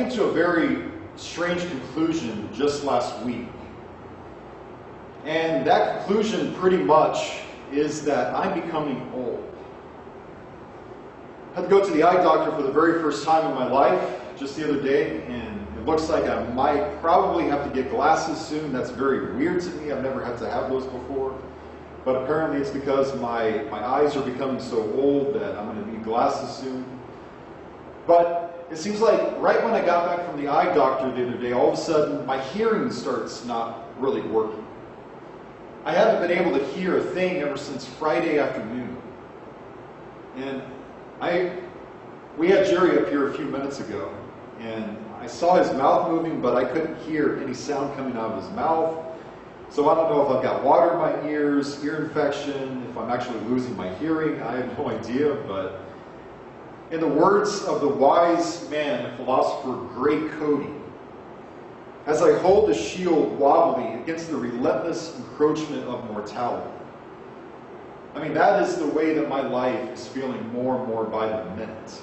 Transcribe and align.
came 0.00 0.10
to 0.10 0.24
a 0.24 0.32
very 0.32 0.90
strange 1.16 1.60
conclusion 1.68 2.48
just 2.54 2.84
last 2.84 3.18
week. 3.20 3.46
And 5.26 5.66
that 5.66 5.98
conclusion 5.98 6.54
pretty 6.54 6.78
much 6.78 7.40
is 7.70 8.02
that 8.06 8.34
I'm 8.34 8.58
becoming 8.58 9.10
old. 9.14 9.46
I 11.52 11.56
had 11.56 11.64
to 11.64 11.68
go 11.68 11.84
to 11.84 11.90
the 11.92 12.02
eye 12.02 12.22
doctor 12.22 12.50
for 12.56 12.62
the 12.62 12.72
very 12.72 13.02
first 13.02 13.26
time 13.26 13.50
in 13.50 13.54
my 13.54 13.70
life 13.70 14.20
just 14.38 14.56
the 14.56 14.64
other 14.64 14.80
day, 14.80 15.22
and 15.24 15.66
it 15.76 15.84
looks 15.84 16.08
like 16.08 16.24
I 16.24 16.44
might 16.54 16.98
probably 17.02 17.44
have 17.48 17.62
to 17.68 17.70
get 17.70 17.90
glasses 17.90 18.38
soon. 18.38 18.72
That's 18.72 18.90
very 18.90 19.34
weird 19.34 19.60
to 19.60 19.70
me. 19.72 19.92
I've 19.92 20.02
never 20.02 20.24
had 20.24 20.38
to 20.38 20.48
have 20.48 20.70
those 20.70 20.86
before. 20.86 21.38
But 22.06 22.22
apparently 22.22 22.58
it's 22.58 22.70
because 22.70 23.14
my, 23.20 23.64
my 23.64 23.84
eyes 23.84 24.16
are 24.16 24.24
becoming 24.24 24.60
so 24.60 24.90
old 24.94 25.34
that 25.34 25.58
I'm 25.58 25.66
going 25.66 25.84
to 25.84 25.92
need 25.92 26.04
glasses 26.04 26.56
soon. 26.56 26.86
But 28.06 28.59
it 28.70 28.78
seems 28.78 29.00
like 29.00 29.20
right 29.38 29.62
when 29.64 29.74
I 29.74 29.84
got 29.84 30.06
back 30.06 30.26
from 30.28 30.40
the 30.40 30.48
eye 30.48 30.72
doctor 30.74 31.10
the 31.10 31.28
other 31.28 31.38
day, 31.38 31.52
all 31.52 31.72
of 31.72 31.74
a 31.74 31.82
sudden 31.82 32.24
my 32.24 32.40
hearing 32.40 32.90
starts 32.90 33.44
not 33.44 33.88
really 34.00 34.20
working. 34.22 34.64
I 35.84 35.92
haven't 35.92 36.26
been 36.26 36.38
able 36.38 36.56
to 36.56 36.64
hear 36.66 36.98
a 36.98 37.02
thing 37.02 37.38
ever 37.38 37.56
since 37.56 37.84
Friday 37.84 38.38
afternoon. 38.38 38.96
And 40.36 40.62
I, 41.20 41.58
we 42.36 42.48
had 42.48 42.66
Jerry 42.66 42.98
up 42.98 43.08
here 43.08 43.28
a 43.28 43.34
few 43.34 43.46
minutes 43.46 43.80
ago, 43.80 44.14
and 44.60 44.96
I 45.18 45.26
saw 45.26 45.56
his 45.56 45.72
mouth 45.72 46.08
moving, 46.08 46.40
but 46.40 46.54
I 46.54 46.64
couldn't 46.64 46.96
hear 47.02 47.40
any 47.42 47.54
sound 47.54 47.96
coming 47.96 48.16
out 48.16 48.32
of 48.32 48.42
his 48.42 48.52
mouth. 48.52 49.04
So 49.70 49.88
I 49.88 49.94
don't 49.94 50.10
know 50.10 50.22
if 50.22 50.36
I've 50.36 50.42
got 50.42 50.62
water 50.62 50.92
in 50.92 50.98
my 50.98 51.28
ears, 51.28 51.82
ear 51.84 52.04
infection, 52.04 52.86
if 52.90 52.96
I'm 52.96 53.10
actually 53.10 53.40
losing 53.40 53.76
my 53.76 53.92
hearing. 53.94 54.40
I 54.42 54.56
have 54.56 54.78
no 54.78 54.90
idea, 54.98 55.34
but 55.46 55.80
in 56.90 57.00
the 57.00 57.06
words 57.06 57.62
of 57.62 57.80
the 57.80 57.88
wise 57.88 58.68
man 58.68 59.06
and 59.06 59.16
philosopher 59.16 59.72
Gray 59.94 60.28
Cody, 60.38 60.74
as 62.06 62.20
I 62.20 62.36
hold 62.40 62.68
the 62.68 62.74
shield 62.74 63.38
wobbly 63.38 64.00
against 64.00 64.28
the 64.28 64.36
relentless 64.36 65.16
encroachment 65.16 65.84
of 65.84 66.04
mortality. 66.10 66.70
I 68.14 68.22
mean, 68.22 68.34
that 68.34 68.60
is 68.62 68.76
the 68.76 68.88
way 68.88 69.14
that 69.14 69.28
my 69.28 69.40
life 69.40 69.88
is 69.90 70.08
feeling 70.08 70.52
more 70.52 70.78
and 70.78 70.88
more 70.88 71.04
by 71.04 71.28
the 71.28 71.44
minute. 71.54 72.00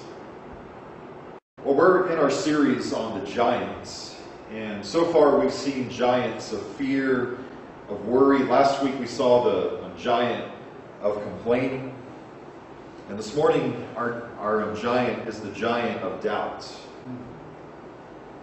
Well, 1.62 1.74
we're 1.74 2.10
in 2.10 2.18
our 2.18 2.30
series 2.30 2.94
on 2.94 3.20
the 3.20 3.26
giants, 3.26 4.16
and 4.50 4.82
so 4.84 5.04
far 5.12 5.38
we've 5.38 5.52
seen 5.52 5.90
giants 5.90 6.52
of 6.52 6.66
fear, 6.76 7.38
of 7.90 8.06
worry. 8.06 8.38
Last 8.44 8.82
week 8.82 8.98
we 8.98 9.06
saw 9.06 9.44
the 9.44 9.90
giant 9.98 10.50
of 11.02 11.22
complaining. 11.22 11.94
And 13.08 13.18
this 13.18 13.34
morning, 13.34 13.88
our, 13.96 14.28
our 14.38 14.70
um, 14.70 14.76
giant 14.76 15.26
is 15.26 15.40
the 15.40 15.50
giant 15.52 16.02
of 16.02 16.22
doubt. 16.22 16.70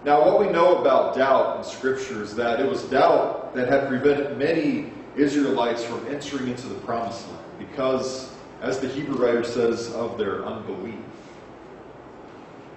Now, 0.03 0.25
what 0.25 0.39
we 0.39 0.47
know 0.51 0.77
about 0.77 1.15
doubt 1.15 1.57
in 1.57 1.63
Scripture 1.63 2.23
is 2.23 2.35
that 2.35 2.59
it 2.59 2.67
was 2.67 2.83
doubt 2.83 3.53
that 3.53 3.69
had 3.69 3.87
prevented 3.87 4.37
many 4.37 4.91
Israelites 5.15 5.83
from 5.83 6.05
entering 6.07 6.47
into 6.47 6.67
the 6.67 6.75
promised 6.79 7.27
land 7.27 7.43
because, 7.59 8.33
as 8.61 8.79
the 8.79 8.87
Hebrew 8.87 9.17
writer 9.17 9.43
says, 9.43 9.93
of 9.93 10.17
their 10.17 10.43
unbelief. 10.45 10.95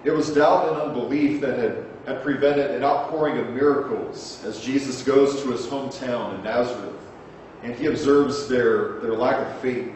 It 0.03 0.11
was 0.11 0.33
doubt 0.33 0.69
and 0.69 0.81
unbelief 0.81 1.41
that 1.41 1.57
had, 1.57 1.85
had 2.05 2.23
prevented 2.23 2.71
an 2.71 2.83
outpouring 2.83 3.37
of 3.37 3.49
miracles 3.49 4.43
as 4.45 4.61
Jesus 4.61 5.03
goes 5.03 5.41
to 5.41 5.51
his 5.51 5.65
hometown 5.65 6.35
in 6.35 6.43
Nazareth 6.43 6.95
and 7.63 7.75
he 7.75 7.87
observes 7.87 8.47
their, 8.47 8.99
their 8.99 9.13
lack 9.13 9.35
of 9.35 9.59
faith. 9.59 9.91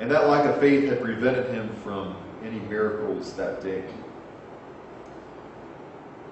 And 0.00 0.10
that 0.10 0.28
lack 0.28 0.44
of 0.46 0.58
faith 0.60 0.88
had 0.88 1.00
prevented 1.00 1.52
him 1.54 1.74
from 1.82 2.16
any 2.44 2.58
miracles 2.60 3.32
that 3.34 3.62
day. 3.62 3.84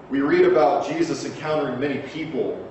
We 0.09 0.21
read 0.21 0.45
about 0.45 0.87
Jesus 0.87 1.25
encountering 1.25 1.79
many 1.79 1.99
people 2.09 2.69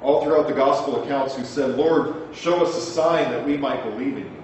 all 0.00 0.22
throughout 0.22 0.46
the 0.46 0.54
gospel 0.54 1.02
accounts 1.02 1.34
who 1.34 1.44
said, 1.44 1.76
Lord, 1.76 2.14
show 2.34 2.64
us 2.64 2.76
a 2.76 2.80
sign 2.80 3.30
that 3.30 3.44
we 3.44 3.56
might 3.56 3.82
believe 3.82 4.16
in 4.16 4.24
you. 4.24 4.42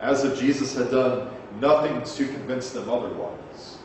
As 0.00 0.24
if 0.24 0.38
Jesus 0.38 0.74
had 0.74 0.90
done 0.90 1.30
nothing 1.60 2.02
to 2.02 2.32
convince 2.32 2.70
them 2.70 2.88
otherwise. 2.88 3.78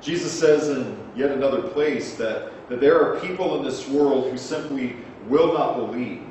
Jesus 0.00 0.32
says 0.32 0.68
in 0.68 0.96
yet 1.16 1.30
another 1.30 1.62
place 1.62 2.14
that, 2.16 2.52
that 2.68 2.80
there 2.80 3.00
are 3.00 3.18
people 3.20 3.58
in 3.58 3.64
this 3.64 3.88
world 3.88 4.30
who 4.30 4.36
simply 4.36 4.96
will 5.28 5.52
not 5.54 5.76
believe, 5.76 6.22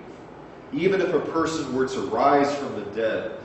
even 0.74 1.02
if 1.02 1.14
a 1.14 1.20
person 1.20 1.76
were 1.76 1.88
to 1.88 2.00
rise 2.02 2.53
from 2.56 2.76
the 2.76 2.86
dead 2.92 3.40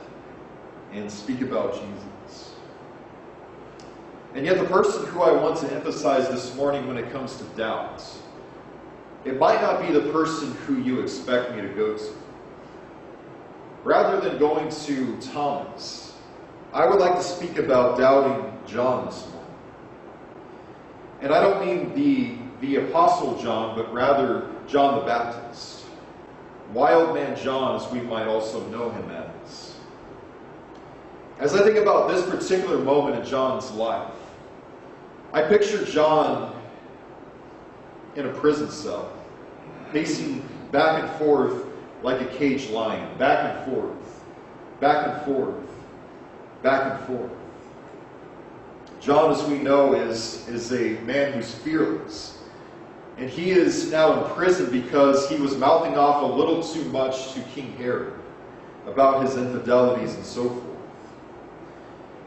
and 0.91 1.11
speak 1.11 1.41
about 1.41 1.73
Jesus. 1.73 2.53
And 4.33 4.45
yet, 4.45 4.57
the 4.57 4.65
person 4.65 5.05
who 5.07 5.21
I 5.21 5.31
want 5.31 5.57
to 5.59 5.71
emphasize 5.73 6.29
this 6.29 6.55
morning 6.55 6.87
when 6.87 6.97
it 6.97 7.11
comes 7.11 7.35
to 7.37 7.43
doubt, 7.57 8.01
it 9.25 9.37
might 9.37 9.61
not 9.61 9.85
be 9.85 9.93
the 9.93 10.11
person 10.11 10.53
who 10.65 10.81
you 10.81 11.01
expect 11.01 11.53
me 11.53 11.61
to 11.61 11.67
go 11.69 11.97
to. 11.97 12.13
Rather 13.83 14.21
than 14.21 14.37
going 14.37 14.69
to 14.69 15.17
Thomas, 15.19 16.13
I 16.73 16.85
would 16.85 16.99
like 16.99 17.15
to 17.15 17.23
speak 17.23 17.57
about 17.57 17.97
doubting 17.97 18.57
John 18.65 19.05
this 19.05 19.21
morning. 19.23 19.41
And 21.21 21.33
I 21.33 21.41
don't 21.41 21.65
mean 21.65 21.93
the, 21.93 22.65
the 22.65 22.87
Apostle 22.87 23.37
John, 23.41 23.75
but 23.75 23.91
rather 23.93 24.49
John 24.67 24.99
the 24.99 25.05
Baptist. 25.05 25.80
Wild 26.73 27.13
Man 27.13 27.35
John, 27.35 27.75
as 27.75 27.91
we 27.91 27.99
might 28.01 28.27
also 28.27 28.65
know 28.67 28.89
him 28.89 29.09
as. 29.11 29.75
As 31.39 31.55
I 31.55 31.63
think 31.63 31.77
about 31.77 32.09
this 32.09 32.25
particular 32.29 32.77
moment 32.77 33.17
in 33.17 33.25
John's 33.25 33.71
life, 33.71 34.13
I 35.33 35.41
picture 35.41 35.83
John 35.85 36.55
in 38.15 38.25
a 38.25 38.29
prison 38.33 38.69
cell, 38.69 39.11
pacing 39.91 40.47
back 40.71 41.03
and 41.03 41.11
forth 41.17 41.65
like 42.03 42.21
a 42.21 42.25
caged 42.25 42.71
lion, 42.71 43.17
back 43.17 43.55
and 43.57 43.73
forth, 43.73 44.23
back 44.79 45.07
and 45.07 45.25
forth, 45.25 45.55
back 46.61 46.99
and 46.99 47.07
forth. 47.07 47.31
John, 48.99 49.31
as 49.31 49.43
we 49.45 49.57
know, 49.57 49.93
is, 49.95 50.47
is 50.47 50.71
a 50.71 51.01
man 51.01 51.33
who's 51.33 51.53
fearless. 51.53 52.40
And 53.17 53.29
he 53.29 53.51
is 53.51 53.91
now 53.91 54.23
in 54.23 54.33
prison 54.33 54.71
because 54.71 55.29
he 55.29 55.35
was 55.35 55.55
mouthing 55.57 55.97
off 55.97 56.23
a 56.23 56.25
little 56.25 56.63
too 56.63 56.83
much 56.85 57.33
to 57.33 57.41
King 57.53 57.73
Herod 57.73 58.13
about 58.87 59.23
his 59.23 59.37
infidelities 59.37 60.15
and 60.15 60.25
so 60.25 60.49
forth. 60.49 60.65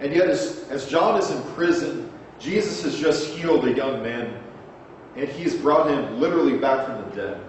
And 0.00 0.12
yet, 0.12 0.28
as, 0.28 0.66
as 0.70 0.86
John 0.86 1.18
is 1.18 1.30
in 1.30 1.42
prison, 1.54 2.12
Jesus 2.38 2.82
has 2.82 2.98
just 2.98 3.30
healed 3.30 3.64
a 3.64 3.72
young 3.72 4.02
man, 4.02 4.38
and 5.16 5.28
he's 5.28 5.54
brought 5.54 5.88
him 5.88 6.20
literally 6.20 6.58
back 6.58 6.86
from 6.86 6.96
the 6.98 7.16
dead. 7.16 7.40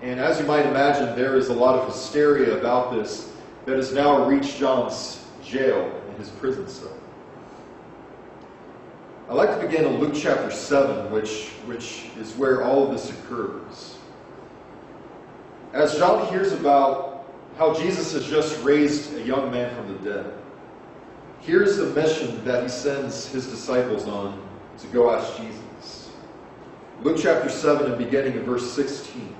And 0.00 0.18
as 0.18 0.40
you 0.40 0.46
might 0.46 0.66
imagine, 0.66 1.14
there 1.16 1.36
is 1.36 1.48
a 1.48 1.54
lot 1.54 1.78
of 1.78 1.86
hysteria 1.86 2.58
about 2.58 2.92
this 2.92 3.32
that 3.66 3.76
has 3.76 3.92
now 3.92 4.26
reached 4.26 4.58
John's 4.58 5.24
jail 5.44 5.92
in 6.08 6.16
his 6.16 6.28
prison 6.28 6.68
cell. 6.68 6.96
I'd 9.28 9.34
like 9.34 9.60
to 9.60 9.66
begin 9.66 9.84
in 9.84 9.98
Luke 9.98 10.14
chapter 10.14 10.50
7, 10.50 11.10
which, 11.10 11.48
which 11.66 12.06
is 12.18 12.32
where 12.34 12.64
all 12.64 12.86
of 12.86 12.92
this 12.92 13.10
occurs. 13.10 13.96
As 15.72 15.96
John 15.96 16.28
hears 16.28 16.52
about 16.52 17.26
how 17.56 17.72
Jesus 17.74 18.12
has 18.12 18.26
just 18.26 18.62
raised 18.62 19.14
a 19.14 19.22
young 19.22 19.50
man 19.50 19.74
from 19.74 19.88
the 19.88 20.10
dead, 20.10 20.32
Here's 21.42 21.76
the 21.76 21.86
mission 21.86 22.44
that 22.44 22.62
he 22.62 22.68
sends 22.68 23.26
his 23.26 23.48
disciples 23.48 24.06
on 24.06 24.40
to 24.78 24.86
go 24.88 25.10
ask 25.10 25.36
Jesus. 25.36 26.10
Luke 27.02 27.18
chapter 27.20 27.48
7 27.48 27.86
and 27.86 27.98
beginning 27.98 28.34
in 28.34 28.44
verse 28.44 28.72
16. 28.72 29.34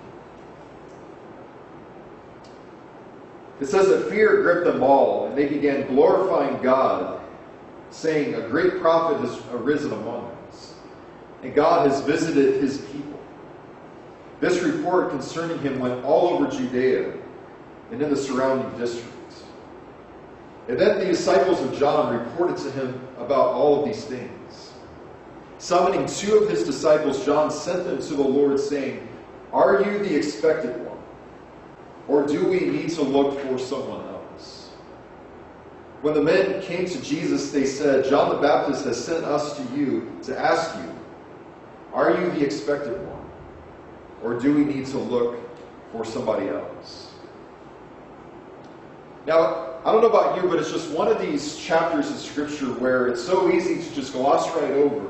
It 3.60 3.66
says 3.66 3.86
that 3.86 4.10
fear 4.10 4.42
gripped 4.42 4.64
them 4.64 4.82
all, 4.82 5.28
and 5.28 5.38
they 5.38 5.46
began 5.46 5.86
glorifying 5.86 6.60
God, 6.60 7.21
saying, 7.92 8.34
A 8.34 8.48
great 8.48 8.80
prophet 8.80 9.20
has 9.20 9.40
arisen 9.52 9.92
among 9.92 10.30
us, 10.48 10.74
and 11.42 11.54
God 11.54 11.88
has 11.88 12.00
visited 12.00 12.60
his 12.60 12.78
people. 12.78 13.20
This 14.40 14.62
report 14.62 15.10
concerning 15.10 15.58
him 15.60 15.78
went 15.78 16.04
all 16.04 16.30
over 16.30 16.50
Judea 16.50 17.12
and 17.92 18.02
in 18.02 18.10
the 18.10 18.16
surrounding 18.16 18.76
districts. 18.78 19.44
And 20.68 20.78
then 20.78 20.98
the 20.98 21.04
disciples 21.04 21.60
of 21.60 21.78
John 21.78 22.16
reported 22.18 22.56
to 22.58 22.70
him 22.70 23.00
about 23.18 23.52
all 23.52 23.78
of 23.78 23.84
these 23.84 24.04
things. 24.04 24.72
Summoning 25.58 26.06
two 26.06 26.38
of 26.38 26.50
his 26.50 26.64
disciples, 26.64 27.24
John 27.24 27.50
sent 27.50 27.84
them 27.84 28.00
to 28.00 28.14
the 28.14 28.22
Lord, 28.22 28.58
saying, 28.58 29.06
Are 29.52 29.82
you 29.82 29.98
the 30.00 30.14
expected 30.14 30.76
one? 30.84 30.98
Or 32.08 32.26
do 32.26 32.44
we 32.48 32.60
need 32.60 32.90
to 32.90 33.02
look 33.02 33.38
for 33.40 33.58
someone 33.58 34.00
else? 34.06 34.11
When 36.02 36.14
the 36.14 36.22
men 36.22 36.60
came 36.62 36.84
to 36.86 37.00
Jesus, 37.00 37.52
they 37.52 37.64
said, 37.64 38.04
John 38.04 38.28
the 38.28 38.42
Baptist 38.42 38.84
has 38.86 39.02
sent 39.02 39.24
us 39.24 39.56
to 39.56 39.62
you 39.74 40.12
to 40.24 40.38
ask 40.38 40.76
you, 40.76 40.92
Are 41.94 42.10
you 42.10 42.30
the 42.32 42.44
expected 42.44 43.00
one? 43.06 43.30
Or 44.22 44.38
do 44.38 44.52
we 44.52 44.64
need 44.64 44.86
to 44.86 44.98
look 44.98 45.38
for 45.92 46.04
somebody 46.04 46.48
else? 46.48 47.12
Now, 49.26 49.76
I 49.84 49.92
don't 49.92 50.00
know 50.00 50.08
about 50.08 50.42
you, 50.42 50.48
but 50.48 50.58
it's 50.58 50.72
just 50.72 50.90
one 50.90 51.06
of 51.06 51.20
these 51.20 51.56
chapters 51.56 52.10
in 52.10 52.16
Scripture 52.16 52.72
where 52.74 53.06
it's 53.06 53.22
so 53.24 53.50
easy 53.52 53.80
to 53.80 53.94
just 53.94 54.12
gloss 54.12 54.48
right 54.56 54.72
over 54.72 55.06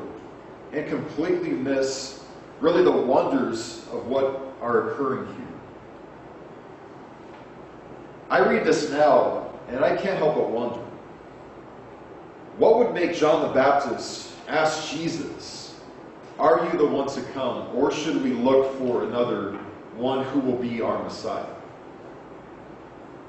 and 0.73 0.87
completely 0.89 1.51
miss 1.51 2.23
really 2.61 2.85
the 2.85 2.91
wonders 2.91 3.87
of 3.93 4.07
what 4.07 4.41
are 4.61 4.91
occurring 4.91 5.27
here. 5.27 5.47
I 8.29 8.41
read 8.41 8.65
this 8.65 8.91
now, 8.91 9.42
and 9.69 9.85
I 9.85 9.97
can't 9.97 10.19
help 10.19 10.37
but 10.37 10.51
wonder 10.51 10.81
what 12.59 12.79
would 12.79 12.95
make 12.95 13.17
John 13.17 13.49
the 13.49 13.55
Baptist 13.55 14.33
ask 14.47 14.91
Jesus, 14.91 15.75
Are 16.39 16.65
you 16.67 16.79
the 16.79 16.87
one 16.87 17.09
to 17.09 17.23
come, 17.33 17.75
or 17.75 17.91
should 17.91 18.23
we 18.23 18.31
look 18.31 18.77
for 18.79 19.05
another 19.05 19.53
one 19.97 20.25
who 20.27 20.41
will 20.41 20.57
be 20.57 20.81
our 20.83 21.03
Messiah? 21.03 21.47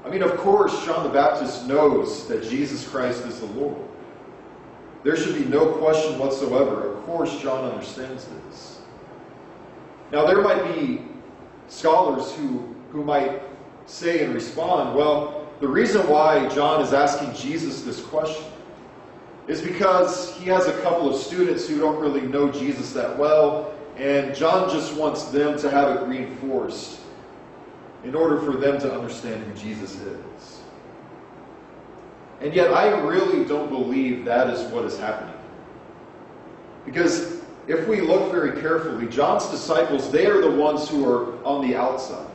I 0.04 0.10
mean, 0.10 0.22
of 0.22 0.36
course, 0.36 0.84
John 0.84 1.04
the 1.04 1.12
Baptist 1.12 1.66
knows 1.66 2.28
that 2.28 2.42
Jesus 2.42 2.86
Christ 2.86 3.24
is 3.24 3.40
the 3.40 3.46
Lord. 3.46 3.78
There 5.02 5.16
should 5.16 5.34
be 5.34 5.46
no 5.46 5.66
question 5.72 6.18
whatsoever. 6.18 6.94
Of 6.94 7.04
course, 7.04 7.40
John 7.40 7.64
understands 7.64 8.26
this. 8.26 8.80
Now, 10.12 10.26
there 10.26 10.42
might 10.42 10.74
be 10.74 11.02
scholars 11.68 12.32
who, 12.34 12.74
who 12.90 13.02
might 13.02 13.42
say 13.86 14.24
and 14.24 14.34
respond, 14.34 14.94
well, 14.94 15.43
the 15.64 15.70
reason 15.70 16.06
why 16.10 16.46
John 16.50 16.82
is 16.82 16.92
asking 16.92 17.32
Jesus 17.32 17.80
this 17.80 18.02
question 18.04 18.44
is 19.48 19.62
because 19.62 20.36
he 20.36 20.44
has 20.50 20.66
a 20.66 20.78
couple 20.82 21.08
of 21.08 21.18
students 21.18 21.66
who 21.66 21.80
don't 21.80 21.98
really 21.98 22.20
know 22.20 22.52
Jesus 22.52 22.92
that 22.92 23.18
well, 23.18 23.72
and 23.96 24.34
John 24.34 24.68
just 24.68 24.94
wants 24.94 25.24
them 25.24 25.58
to 25.60 25.70
have 25.70 25.96
it 25.96 26.06
reinforced 26.06 27.00
in 28.04 28.14
order 28.14 28.42
for 28.42 28.58
them 28.58 28.78
to 28.80 28.94
understand 28.94 29.42
who 29.42 29.54
Jesus 29.54 29.98
is. 30.02 30.60
And 32.42 32.52
yet, 32.52 32.70
I 32.74 33.00
really 33.00 33.46
don't 33.46 33.70
believe 33.70 34.26
that 34.26 34.50
is 34.50 34.70
what 34.70 34.84
is 34.84 34.98
happening. 34.98 35.34
Because 36.84 37.40
if 37.68 37.88
we 37.88 38.02
look 38.02 38.30
very 38.30 38.60
carefully, 38.60 39.06
John's 39.06 39.46
disciples, 39.46 40.10
they 40.10 40.26
are 40.26 40.42
the 40.42 40.50
ones 40.50 40.90
who 40.90 41.10
are 41.10 41.42
on 41.42 41.66
the 41.66 41.74
outside. 41.74 42.33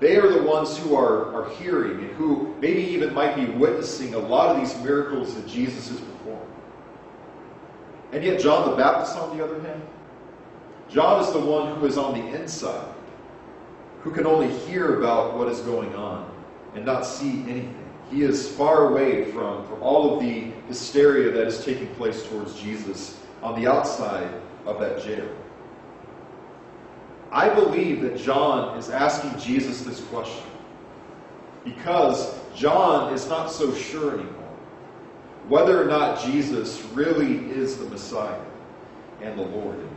They 0.00 0.16
are 0.16 0.28
the 0.28 0.42
ones 0.42 0.78
who 0.78 0.96
are, 0.96 1.34
are 1.34 1.50
hearing 1.56 2.00
and 2.00 2.10
who 2.12 2.54
maybe 2.60 2.82
even 2.82 3.12
might 3.12 3.36
be 3.36 3.44
witnessing 3.44 4.14
a 4.14 4.18
lot 4.18 4.56
of 4.56 4.60
these 4.60 4.76
miracles 4.82 5.34
that 5.34 5.46
Jesus 5.46 5.90
has 5.90 6.00
performed. 6.00 6.50
And 8.12 8.24
yet, 8.24 8.40
John 8.40 8.70
the 8.70 8.76
Baptist, 8.76 9.16
on 9.16 9.36
the 9.36 9.44
other 9.44 9.60
hand, 9.60 9.82
John 10.88 11.22
is 11.22 11.32
the 11.32 11.38
one 11.38 11.76
who 11.76 11.86
is 11.86 11.98
on 11.98 12.14
the 12.14 12.40
inside, 12.40 12.92
who 14.00 14.10
can 14.10 14.26
only 14.26 14.48
hear 14.60 14.98
about 14.98 15.36
what 15.36 15.48
is 15.48 15.60
going 15.60 15.94
on 15.94 16.28
and 16.74 16.84
not 16.84 17.04
see 17.04 17.42
anything. 17.42 17.76
He 18.10 18.22
is 18.22 18.48
far 18.56 18.88
away 18.88 19.30
from, 19.30 19.66
from 19.68 19.82
all 19.82 20.14
of 20.14 20.20
the 20.20 20.50
hysteria 20.66 21.30
that 21.30 21.46
is 21.46 21.64
taking 21.64 21.86
place 21.94 22.26
towards 22.26 22.60
Jesus 22.60 23.20
on 23.42 23.60
the 23.60 23.70
outside 23.70 24.28
of 24.66 24.80
that 24.80 25.02
jail. 25.02 25.28
I 27.32 27.48
believe 27.48 28.02
that 28.02 28.16
John 28.16 28.76
is 28.76 28.90
asking 28.90 29.38
Jesus 29.38 29.82
this 29.82 30.00
question 30.06 30.44
because 31.64 32.38
John 32.54 33.12
is 33.14 33.28
not 33.28 33.50
so 33.50 33.74
sure 33.74 34.14
anymore 34.14 34.40
whether 35.48 35.82
or 35.82 35.86
not 35.86 36.20
Jesus 36.20 36.82
really 36.92 37.50
is 37.50 37.76
the 37.76 37.84
Messiah 37.86 38.40
and 39.20 39.38
the 39.38 39.42
Lord 39.42 39.74
anymore. 39.74 39.90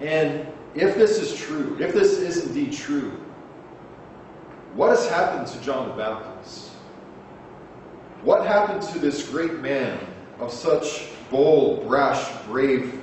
And 0.00 0.46
if 0.74 0.96
this 0.96 1.18
is 1.18 1.34
true, 1.34 1.76
if 1.80 1.92
this 1.92 2.18
is 2.18 2.46
indeed 2.46 2.72
true, 2.72 3.12
what 4.74 4.90
has 4.90 5.08
happened 5.08 5.46
to 5.48 5.60
John 5.60 5.88
the 5.88 5.94
Baptist? 5.94 6.70
What 8.22 8.46
happened 8.46 8.82
to 8.82 8.98
this 8.98 9.28
great 9.28 9.60
man 9.60 9.98
of 10.40 10.52
such 10.52 11.08
bold, 11.30 11.86
brash, 11.86 12.28
brave 12.46 13.01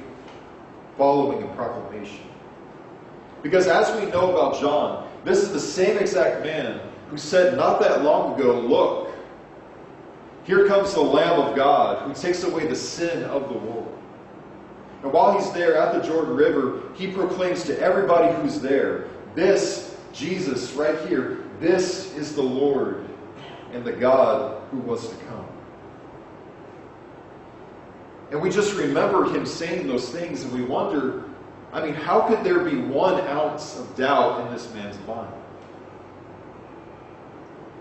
following 0.99 1.41
and 1.41 1.55
proclamation? 1.55 2.19
Because 3.41 3.67
as 3.67 3.99
we 3.99 4.11
know 4.11 4.31
about 4.31 4.59
John, 4.59 5.09
this 5.23 5.41
is 5.41 5.51
the 5.51 5.59
same 5.59 5.97
exact 5.97 6.43
man 6.43 6.79
who 7.09 7.17
said 7.17 7.57
not 7.57 7.79
that 7.79 8.03
long 8.03 8.39
ago, 8.39 8.59
Look, 8.59 9.09
here 10.43 10.67
comes 10.67 10.93
the 10.93 11.01
Lamb 11.01 11.39
of 11.39 11.55
God 11.55 12.07
who 12.07 12.13
takes 12.13 12.43
away 12.43 12.67
the 12.67 12.75
sin 12.75 13.23
of 13.23 13.47
the 13.47 13.57
world. 13.57 13.97
And 15.03 15.13
while 15.13 15.39
he's 15.39 15.51
there 15.51 15.77
at 15.77 15.93
the 15.93 16.05
Jordan 16.05 16.35
River, 16.35 16.81
he 16.93 17.07
proclaims 17.07 17.63
to 17.63 17.79
everybody 17.79 18.33
who's 18.35 18.59
there, 18.59 19.07
This, 19.35 19.95
Jesus, 20.11 20.73
right 20.73 20.99
here, 21.07 21.45
this 21.61 22.13
is 22.15 22.35
the 22.35 22.41
Lord 22.41 23.05
and 23.71 23.85
the 23.85 23.93
God 23.93 24.61
who 24.71 24.79
was 24.79 25.07
to 25.07 25.15
come. 25.25 25.47
And 28.31 28.41
we 28.41 28.49
just 28.49 28.75
remember 28.75 29.25
him 29.25 29.45
saying 29.45 29.87
those 29.87 30.09
things 30.09 30.43
and 30.43 30.53
we 30.53 30.61
wonder, 30.61 31.23
I 31.73 31.83
mean, 31.83 31.95
how 31.95 32.21
could 32.21 32.43
there 32.43 32.59
be 32.59 32.77
one 32.77 33.19
ounce 33.27 33.77
of 33.77 33.95
doubt 33.95 34.45
in 34.45 34.53
this 34.53 34.71
man's 34.73 34.97
mind? 35.07 35.33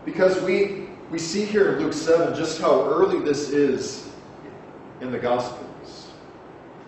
Because 0.05 0.41
we, 0.43 0.89
we 1.11 1.19
see 1.19 1.45
here 1.45 1.75
in 1.75 1.83
Luke 1.83 1.93
7 1.93 2.35
just 2.35 2.61
how 2.61 2.85
early 2.85 3.21
this 3.21 3.51
is 3.51 4.09
in 5.01 5.11
the 5.11 5.19
Gospels. 5.19 6.09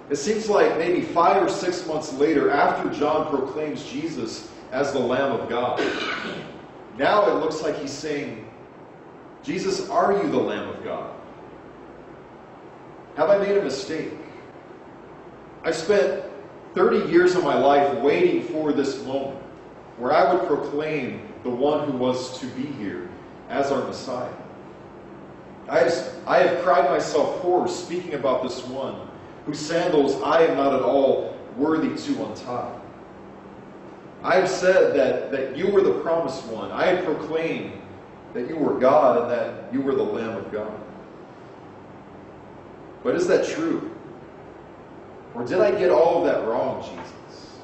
It 0.09 0.17
seems 0.17 0.49
like 0.49 0.77
maybe 0.79 1.03
five 1.03 1.43
or 1.43 1.49
six 1.49 1.87
months 1.87 2.13
later, 2.15 2.51
after 2.51 2.89
John 2.91 3.29
proclaims 3.29 3.85
Jesus 3.85 4.51
as 4.73 4.93
the 4.93 4.99
Lamb 4.99 5.33
of 5.33 5.49
God, 5.49 5.81
now 6.97 7.31
it 7.31 7.41
looks 7.41 7.63
like 7.63 7.79
he's 7.79 7.93
saying, 7.93 8.49
Jesus, 9.43 9.89
are 9.89 10.13
you 10.13 10.31
the 10.31 10.39
Lamb 10.39 10.69
of 10.69 10.83
God? 10.83 11.10
Have 13.21 13.29
I 13.29 13.37
made 13.37 13.59
a 13.59 13.63
mistake? 13.63 14.15
I 15.63 15.73
spent 15.73 16.25
30 16.73 17.13
years 17.13 17.35
of 17.35 17.45
my 17.45 17.55
life 17.55 17.99
waiting 17.99 18.45
for 18.45 18.73
this 18.73 19.05
moment 19.05 19.37
where 19.99 20.11
I 20.11 20.33
would 20.33 20.47
proclaim 20.47 21.29
the 21.43 21.51
one 21.51 21.87
who 21.87 21.99
was 21.99 22.41
to 22.41 22.47
be 22.47 22.63
here 22.63 23.11
as 23.51 23.71
our 23.71 23.85
Messiah. 23.87 24.33
I 25.69 25.81
have, 25.81 25.95
I 26.27 26.39
have 26.39 26.65
cried 26.65 26.89
myself 26.89 27.43
poor 27.43 27.69
speaking 27.69 28.15
about 28.15 28.43
this 28.43 28.65
one 28.65 29.07
whose 29.45 29.59
sandals 29.59 30.15
I 30.23 30.45
am 30.47 30.57
not 30.57 30.73
at 30.73 30.81
all 30.81 31.37
worthy 31.59 31.95
to 31.95 32.25
untie. 32.25 32.75
I 34.23 34.37
have 34.37 34.49
said 34.49 34.97
that, 34.97 35.31
that 35.31 35.59
you 35.59 35.69
were 35.69 35.83
the 35.83 36.01
promised 36.01 36.47
one. 36.47 36.73
I 36.73 36.87
have 36.87 37.05
proclaimed 37.05 37.83
that 38.33 38.49
you 38.49 38.57
were 38.57 38.81
God 38.81 39.21
and 39.21 39.31
that 39.31 39.75
you 39.75 39.83
were 39.83 39.95
the 39.95 40.03
Lamb 40.03 40.39
of 40.39 40.51
God. 40.51 40.73
But 43.03 43.15
is 43.15 43.27
that 43.29 43.47
true? 43.47 43.91
Or 45.35 45.45
did 45.45 45.61
I 45.61 45.71
get 45.71 45.91
all 45.91 46.19
of 46.19 46.25
that 46.25 46.47
wrong, 46.47 46.83
Jesus? 46.83 47.59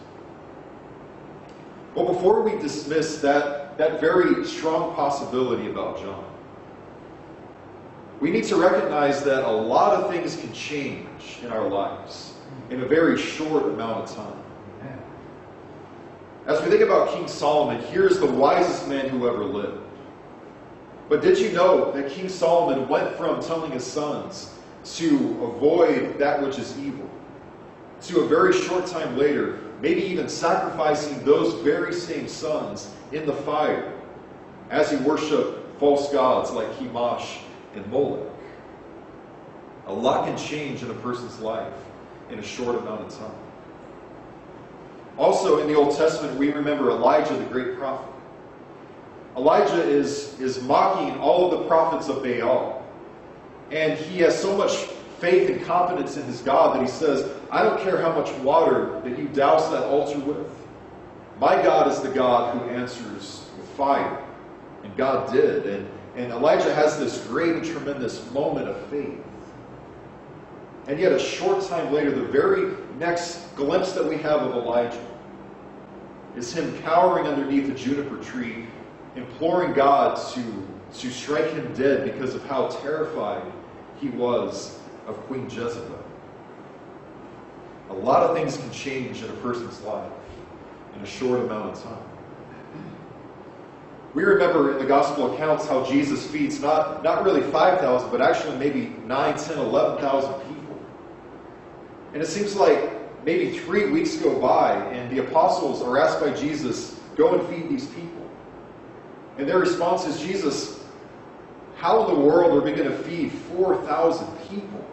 Well, 1.94 2.12
before 2.12 2.42
we 2.42 2.52
dismiss 2.60 3.18
that, 3.18 3.76
that 3.78 4.00
very 4.00 4.44
strong 4.44 4.94
possibility 4.94 5.70
about 5.70 5.98
John, 5.98 6.24
we 8.20 8.30
need 8.30 8.44
to 8.44 8.56
recognize 8.56 9.22
that 9.24 9.44
a 9.44 9.50
lot 9.50 9.94
of 9.94 10.10
things 10.10 10.36
can 10.36 10.52
change 10.52 11.38
in 11.42 11.50
our 11.50 11.68
lives 11.68 12.34
in 12.70 12.82
a 12.82 12.86
very 12.86 13.18
short 13.18 13.64
amount 13.64 14.04
of 14.04 14.16
time. 14.16 14.42
As 16.46 16.62
we 16.62 16.68
think 16.70 16.82
about 16.82 17.12
King 17.12 17.26
Solomon, 17.26 17.82
here's 17.86 18.20
the 18.20 18.26
wisest 18.26 18.88
man 18.88 19.08
who 19.08 19.28
ever 19.28 19.44
lived. 19.44 19.82
But 21.08 21.20
did 21.20 21.38
you 21.38 21.52
know 21.52 21.92
that 21.92 22.10
King 22.10 22.28
Solomon 22.28 22.88
went 22.88 23.16
from 23.16 23.42
telling 23.42 23.72
his 23.72 23.84
sons 23.84 24.55
to 24.94 25.16
avoid 25.42 26.18
that 26.18 26.40
which 26.42 26.58
is 26.58 26.78
evil 26.78 27.08
to 28.02 28.20
a 28.20 28.28
very 28.28 28.52
short 28.52 28.86
time 28.86 29.16
later, 29.16 29.58
maybe 29.80 30.02
even 30.02 30.28
sacrificing 30.28 31.22
those 31.24 31.54
very 31.62 31.92
same 31.92 32.28
sons 32.28 32.90
in 33.12 33.26
the 33.26 33.32
fire 33.32 33.92
as 34.70 34.90
he 34.90 34.96
worshiped 34.98 35.78
false 35.78 36.12
gods 36.12 36.50
like 36.50 36.70
Chemosh 36.78 37.38
and 37.74 37.86
Moloch? 37.90 38.30
A 39.86 39.92
lot 39.92 40.26
can 40.26 40.36
change 40.36 40.82
in 40.82 40.90
a 40.90 40.94
person's 40.94 41.38
life 41.40 41.72
in 42.30 42.38
a 42.38 42.42
short 42.42 42.76
amount 42.76 43.02
of 43.02 43.18
time. 43.18 43.34
Also, 45.16 45.60
in 45.60 45.68
the 45.68 45.74
Old 45.74 45.96
Testament, 45.96 46.36
we 46.38 46.52
remember 46.52 46.90
Elijah, 46.90 47.34
the 47.34 47.44
great 47.44 47.78
prophet. 47.78 48.12
Elijah 49.36 49.82
is, 49.82 50.38
is 50.40 50.62
mocking 50.62 51.18
all 51.20 51.50
of 51.50 51.58
the 51.58 51.66
prophets 51.66 52.08
of 52.08 52.22
Baal. 52.22 52.75
And 53.70 53.98
he 53.98 54.20
has 54.20 54.40
so 54.40 54.56
much 54.56 54.72
faith 55.18 55.50
and 55.50 55.64
confidence 55.64 56.16
in 56.16 56.24
his 56.24 56.40
God 56.42 56.76
that 56.76 56.82
he 56.82 56.88
says, 56.88 57.30
I 57.50 57.62
don't 57.62 57.80
care 57.80 58.00
how 58.00 58.12
much 58.12 58.30
water 58.40 59.00
that 59.02 59.18
you 59.18 59.28
douse 59.28 59.70
that 59.70 59.84
altar 59.84 60.18
with. 60.18 60.50
My 61.40 61.60
God 61.62 61.90
is 61.90 62.00
the 62.00 62.08
God 62.08 62.56
who 62.56 62.68
answers 62.70 63.48
with 63.58 63.68
fire. 63.70 64.22
And 64.84 64.96
God 64.96 65.32
did. 65.32 65.66
And, 65.66 65.88
and 66.16 66.32
Elijah 66.32 66.74
has 66.74 66.98
this 66.98 67.26
great 67.26 67.56
and 67.56 67.64
tremendous 67.64 68.30
moment 68.30 68.68
of 68.68 68.76
faith. 68.86 69.20
And 70.86 71.00
yet, 71.00 71.12
a 71.12 71.18
short 71.18 71.64
time 71.64 71.92
later, 71.92 72.12
the 72.12 72.22
very 72.22 72.76
next 72.98 73.54
glimpse 73.56 73.92
that 73.92 74.06
we 74.06 74.16
have 74.18 74.42
of 74.42 74.52
Elijah 74.54 75.04
is 76.36 76.52
him 76.52 76.78
cowering 76.82 77.26
underneath 77.26 77.68
a 77.68 77.74
juniper 77.74 78.22
tree, 78.22 78.66
imploring 79.16 79.72
God 79.72 80.16
to, 80.34 80.68
to 80.98 81.10
strike 81.10 81.50
him 81.52 81.72
dead 81.74 82.04
because 82.04 82.34
of 82.34 82.44
how 82.46 82.68
terrified 82.68 83.42
he 84.00 84.08
was 84.10 84.78
of 85.06 85.16
Queen 85.26 85.48
Jezebel. 85.48 86.04
A 87.90 87.94
lot 87.94 88.22
of 88.22 88.36
things 88.36 88.56
can 88.56 88.70
change 88.70 89.22
in 89.22 89.30
a 89.30 89.34
person's 89.34 89.80
life 89.82 90.10
in 90.96 91.02
a 91.02 91.06
short 91.06 91.40
amount 91.40 91.76
of 91.76 91.82
time. 91.82 92.02
We 94.14 94.24
remember 94.24 94.72
in 94.72 94.78
the 94.78 94.86
gospel 94.86 95.34
accounts 95.34 95.66
how 95.66 95.84
Jesus 95.84 96.26
feeds 96.26 96.58
not, 96.60 97.04
not 97.04 97.22
really 97.22 97.42
5,000, 97.42 98.10
but 98.10 98.22
actually 98.22 98.56
maybe 98.56 98.94
9, 99.04 99.36
10, 99.36 99.58
11,000 99.58 100.32
people. 100.48 100.78
And 102.14 102.22
it 102.22 102.26
seems 102.26 102.56
like 102.56 103.24
maybe 103.26 103.58
three 103.58 103.90
weeks 103.90 104.16
go 104.16 104.40
by, 104.40 104.74
and 104.92 105.14
the 105.14 105.22
apostles 105.22 105.82
are 105.82 105.98
asked 105.98 106.20
by 106.20 106.32
Jesus, 106.32 106.98
Go 107.16 107.38
and 107.38 107.48
feed 107.48 107.68
these 107.70 107.86
people. 107.86 108.25
And 109.38 109.48
their 109.48 109.58
response 109.58 110.06
is, 110.06 110.20
Jesus, 110.20 110.84
how 111.76 112.08
in 112.08 112.14
the 112.14 112.20
world 112.20 112.52
are 112.52 112.64
we 112.64 112.72
going 112.72 112.90
to 112.90 112.98
feed 112.98 113.32
4,000 113.32 114.26
people? 114.48 114.84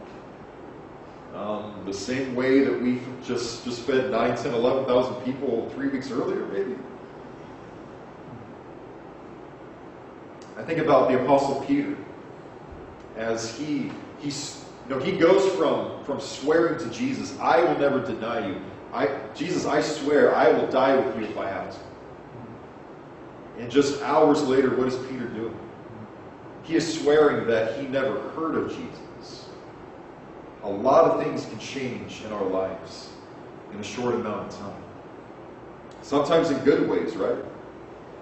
Um, 1.34 1.82
the 1.86 1.94
same 1.94 2.36
way 2.36 2.64
that 2.64 2.80
we 2.80 3.02
just, 3.24 3.64
just 3.64 3.82
fed 3.82 4.12
9, 4.12 4.38
10, 4.38 4.54
11,000 4.54 5.16
people 5.24 5.70
three 5.72 5.88
weeks 5.88 6.12
earlier, 6.12 6.46
maybe? 6.48 6.76
I 10.58 10.64
think 10.64 10.80
about 10.80 11.10
the 11.10 11.24
Apostle 11.24 11.64
Peter 11.66 11.98
as 13.18 13.58
he, 13.58 13.92
he's, 14.20 14.64
you 14.88 14.96
know, 14.96 15.02
he 15.02 15.14
goes 15.14 15.52
from, 15.56 16.04
from 16.04 16.20
swearing 16.20 16.78
to 16.80 16.90
Jesus, 16.92 17.38
I 17.40 17.62
will 17.64 17.78
never 17.80 18.06
deny 18.06 18.48
you. 18.48 18.62
I, 18.94 19.10
Jesus, 19.34 19.66
I 19.66 19.82
swear 19.82 20.36
I 20.36 20.52
will 20.52 20.68
die 20.68 20.96
with 20.96 21.18
you 21.18 21.26
if 21.26 21.38
I 21.38 21.50
have 21.50 21.72
to. 21.72 21.93
And 23.60 23.70
just 23.70 24.02
hours 24.02 24.42
later, 24.44 24.76
what 24.76 24.88
is 24.88 24.96
Peter 25.08 25.28
doing? 25.28 25.58
He 26.64 26.76
is 26.76 27.02
swearing 27.02 27.48
that 27.48 27.80
he 27.80 27.88
never 27.88 28.20
heard 28.32 28.56
of 28.56 28.70
Jesus. 28.70 29.50
A 30.64 30.70
lot 30.70 31.12
of 31.12 31.24
things 31.24 31.46
can 31.46 31.60
change 31.60 32.24
in 32.26 32.32
our 32.32 32.46
lives 32.46 33.10
in 33.74 33.80
a 33.80 33.84
short 33.84 34.16
amount 34.16 34.48
of 34.48 34.60
time. 34.60 34.84
Sometimes 36.02 36.52
in 36.52 36.58
good 36.60 36.90
ways, 36.90 37.16
right? 37.16 37.38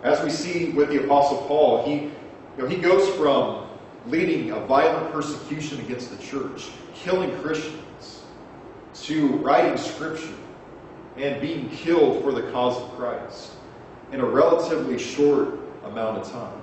As 0.03 0.21
we 0.23 0.29
see 0.29 0.69
with 0.71 0.89
the 0.89 1.03
Apostle 1.03 1.37
Paul, 1.47 1.85
he, 1.85 1.93
you 1.93 2.11
know, 2.57 2.67
he 2.67 2.77
goes 2.77 3.07
from 3.15 3.67
leading 4.07 4.51
a 4.51 4.59
violent 4.65 5.11
persecution 5.11 5.79
against 5.81 6.09
the 6.09 6.23
church, 6.23 6.69
killing 6.95 7.31
Christians, 7.41 8.23
to 8.93 9.27
writing 9.37 9.77
scripture 9.77 10.33
and 11.17 11.39
being 11.39 11.69
killed 11.69 12.23
for 12.23 12.31
the 12.31 12.51
cause 12.51 12.77
of 12.81 12.89
Christ 12.97 13.51
in 14.11 14.19
a 14.19 14.25
relatively 14.25 14.97
short 14.97 15.59
amount 15.85 16.17
of 16.17 16.31
time. 16.31 16.61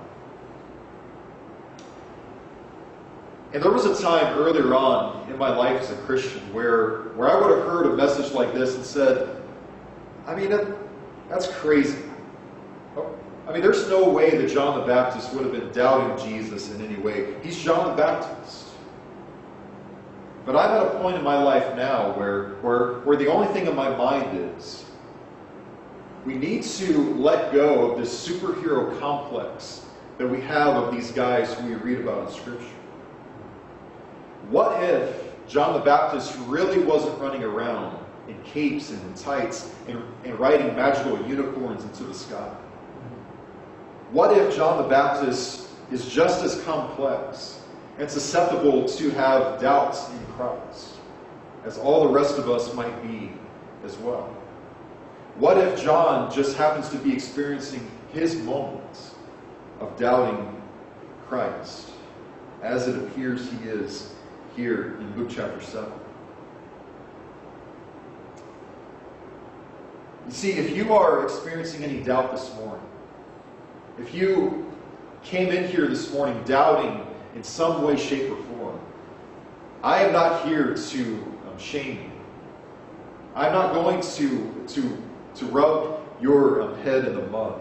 And 3.53 3.63
there 3.63 3.71
was 3.71 3.85
a 3.85 3.99
time 3.99 4.37
earlier 4.37 4.75
on 4.75 5.27
in 5.29 5.37
my 5.37 5.49
life 5.49 5.81
as 5.81 5.89
a 5.89 5.95
Christian 6.03 6.41
where, 6.53 7.03
where 7.15 7.29
I 7.29 7.39
would 7.39 7.57
have 7.57 7.67
heard 7.67 7.87
a 7.87 7.95
message 7.95 8.31
like 8.31 8.53
this 8.53 8.75
and 8.75 8.85
said, 8.85 9.41
I 10.27 10.35
mean, 10.35 10.51
that, 10.51 10.67
that's 11.27 11.47
crazy. 11.47 11.97
Oh, 12.95 13.15
I 13.47 13.53
mean, 13.53 13.63
there's 13.63 13.89
no 13.89 14.07
way 14.07 14.37
that 14.37 14.49
John 14.49 14.79
the 14.79 14.85
Baptist 14.85 15.33
would 15.33 15.43
have 15.43 15.51
been 15.51 15.71
doubting 15.71 16.29
Jesus 16.29 16.69
in 16.71 16.85
any 16.85 16.97
way. 16.97 17.33
He's 17.41 17.59
John 17.59 17.89
the 17.89 18.01
Baptist. 18.01 18.65
But 20.45 20.55
I'm 20.55 20.69
at 20.69 20.95
a 20.95 20.99
point 20.99 21.17
in 21.17 21.23
my 21.23 21.41
life 21.41 21.75
now 21.75 22.11
where, 22.17 22.49
where, 22.61 22.99
where 22.99 23.17
the 23.17 23.27
only 23.27 23.47
thing 23.47 23.65
in 23.65 23.75
my 23.75 23.89
mind 23.95 24.37
is 24.37 24.85
we 26.29 26.35
need 26.35 26.61
to 26.61 27.15
let 27.15 27.51
go 27.51 27.89
of 27.89 27.97
this 27.97 28.27
superhero 28.27 28.99
complex 28.99 29.83
that 30.19 30.27
we 30.27 30.39
have 30.41 30.75
of 30.75 30.93
these 30.93 31.11
guys 31.11 31.55
who 31.55 31.69
we 31.69 31.73
read 31.73 31.99
about 32.01 32.27
in 32.27 32.31
Scripture. 32.35 32.67
What 34.51 34.83
if 34.83 35.33
John 35.47 35.73
the 35.73 35.79
Baptist 35.79 36.37
really 36.45 36.83
wasn't 36.83 37.19
running 37.19 37.41
around 37.43 37.97
in 38.27 38.39
capes 38.43 38.91
and 38.91 39.01
in 39.01 39.13
tights 39.15 39.73
and, 39.87 40.03
and 40.23 40.39
riding 40.39 40.67
magical 40.75 41.19
unicorns 41.27 41.83
into 41.83 42.03
the 42.03 42.13
sky? 42.13 42.55
What 44.11 44.37
if 44.37 44.55
John 44.55 44.83
the 44.83 44.87
Baptist 44.87 45.67
is 45.91 46.07
just 46.13 46.43
as 46.43 46.61
complex 46.61 47.59
and 47.97 48.07
susceptible 48.07 48.87
to 48.87 49.09
have 49.09 49.59
doubts 49.59 50.07
in 50.11 50.23
Christ 50.33 50.93
as 51.65 51.79
all 51.79 52.07
the 52.07 52.13
rest 52.13 52.37
of 52.37 52.51
us 52.51 52.71
might 52.75 53.01
be 53.01 53.31
as 53.83 53.97
well? 53.97 54.31
What 55.35 55.57
if 55.57 55.81
John 55.81 56.31
just 56.33 56.57
happens 56.57 56.89
to 56.89 56.97
be 56.97 57.13
experiencing 57.13 57.89
his 58.11 58.35
moments 58.35 59.15
of 59.79 59.97
doubting 59.97 60.61
Christ 61.27 61.91
as 62.61 62.87
it 62.87 62.95
appears 62.97 63.49
he 63.49 63.69
is 63.69 64.13
here 64.55 64.97
in 64.99 65.17
Luke 65.17 65.29
chapter 65.31 65.61
7? 65.61 65.91
You 70.27 70.35
see, 70.35 70.51
if 70.51 70.75
you 70.75 70.93
are 70.93 71.23
experiencing 71.23 71.83
any 71.83 72.01
doubt 72.01 72.31
this 72.31 72.53
morning, 72.55 72.85
if 73.97 74.13
you 74.13 74.71
came 75.23 75.49
in 75.49 75.67
here 75.67 75.87
this 75.87 76.13
morning 76.13 76.41
doubting 76.43 77.05
in 77.35 77.43
some 77.43 77.83
way, 77.83 77.97
shape, 77.97 78.31
or 78.31 78.37
form, 78.43 78.79
I 79.83 80.03
am 80.03 80.13
not 80.13 80.45
here 80.45 80.75
to 80.75 81.01
um, 81.47 81.57
shame 81.57 81.97
you. 81.97 82.11
I'm 83.35 83.53
not 83.53 83.73
going 83.73 84.01
to, 84.01 84.65
to, 84.67 85.03
to 85.39 85.45
rub 85.45 86.01
your 86.21 86.61
um, 86.61 86.75
head 86.81 87.05
in 87.05 87.15
the 87.15 87.25
mud. 87.27 87.59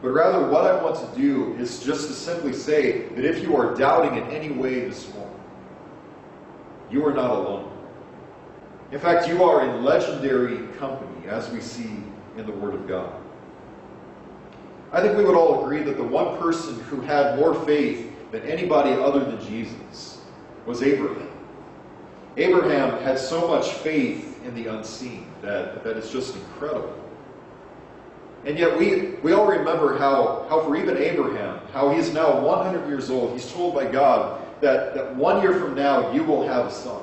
But 0.00 0.10
rather, 0.10 0.48
what 0.48 0.64
I 0.64 0.82
want 0.82 0.96
to 0.96 1.20
do 1.20 1.54
is 1.54 1.82
just 1.82 2.06
to 2.06 2.14
simply 2.14 2.52
say 2.52 3.08
that 3.08 3.24
if 3.24 3.42
you 3.42 3.56
are 3.56 3.74
doubting 3.74 4.16
in 4.16 4.30
any 4.30 4.50
way 4.50 4.80
this 4.80 5.12
morning, 5.12 5.40
you 6.90 7.04
are 7.04 7.12
not 7.12 7.30
alone. 7.30 7.72
In 8.92 9.00
fact, 9.00 9.28
you 9.28 9.42
are 9.42 9.68
in 9.68 9.84
legendary 9.84 10.68
company, 10.78 11.26
as 11.26 11.50
we 11.50 11.60
see 11.60 11.90
in 12.36 12.46
the 12.46 12.52
Word 12.52 12.74
of 12.74 12.86
God. 12.86 13.12
I 14.92 15.02
think 15.02 15.18
we 15.18 15.24
would 15.24 15.36
all 15.36 15.64
agree 15.64 15.82
that 15.82 15.96
the 15.96 16.04
one 16.04 16.38
person 16.38 16.80
who 16.84 17.00
had 17.00 17.36
more 17.38 17.54
faith 17.66 18.10
than 18.30 18.42
anybody 18.42 18.92
other 18.92 19.20
than 19.20 19.38
Jesus 19.44 20.22
was 20.64 20.82
Abraham. 20.82 21.27
Abraham 22.38 23.02
had 23.02 23.18
so 23.18 23.48
much 23.48 23.72
faith 23.72 24.44
in 24.44 24.54
the 24.54 24.66
unseen 24.68 25.26
that, 25.42 25.82
that 25.82 25.96
it's 25.96 26.10
just 26.10 26.36
incredible. 26.36 26.94
And 28.44 28.56
yet 28.56 28.78
we, 28.78 29.16
we 29.22 29.32
all 29.32 29.46
remember 29.46 29.98
how, 29.98 30.46
how 30.48 30.62
for 30.62 30.76
even 30.76 30.96
Abraham, 30.96 31.60
how 31.72 31.90
he 31.90 31.98
is 31.98 32.12
now 32.12 32.40
100 32.40 32.88
years 32.88 33.10
old, 33.10 33.32
he's 33.32 33.50
told 33.52 33.74
by 33.74 33.90
God 33.90 34.40
that, 34.60 34.94
that 34.94 35.14
one 35.16 35.42
year 35.42 35.58
from 35.58 35.74
now 35.74 36.12
you 36.12 36.22
will 36.22 36.46
have 36.46 36.66
a 36.66 36.70
son. 36.70 37.02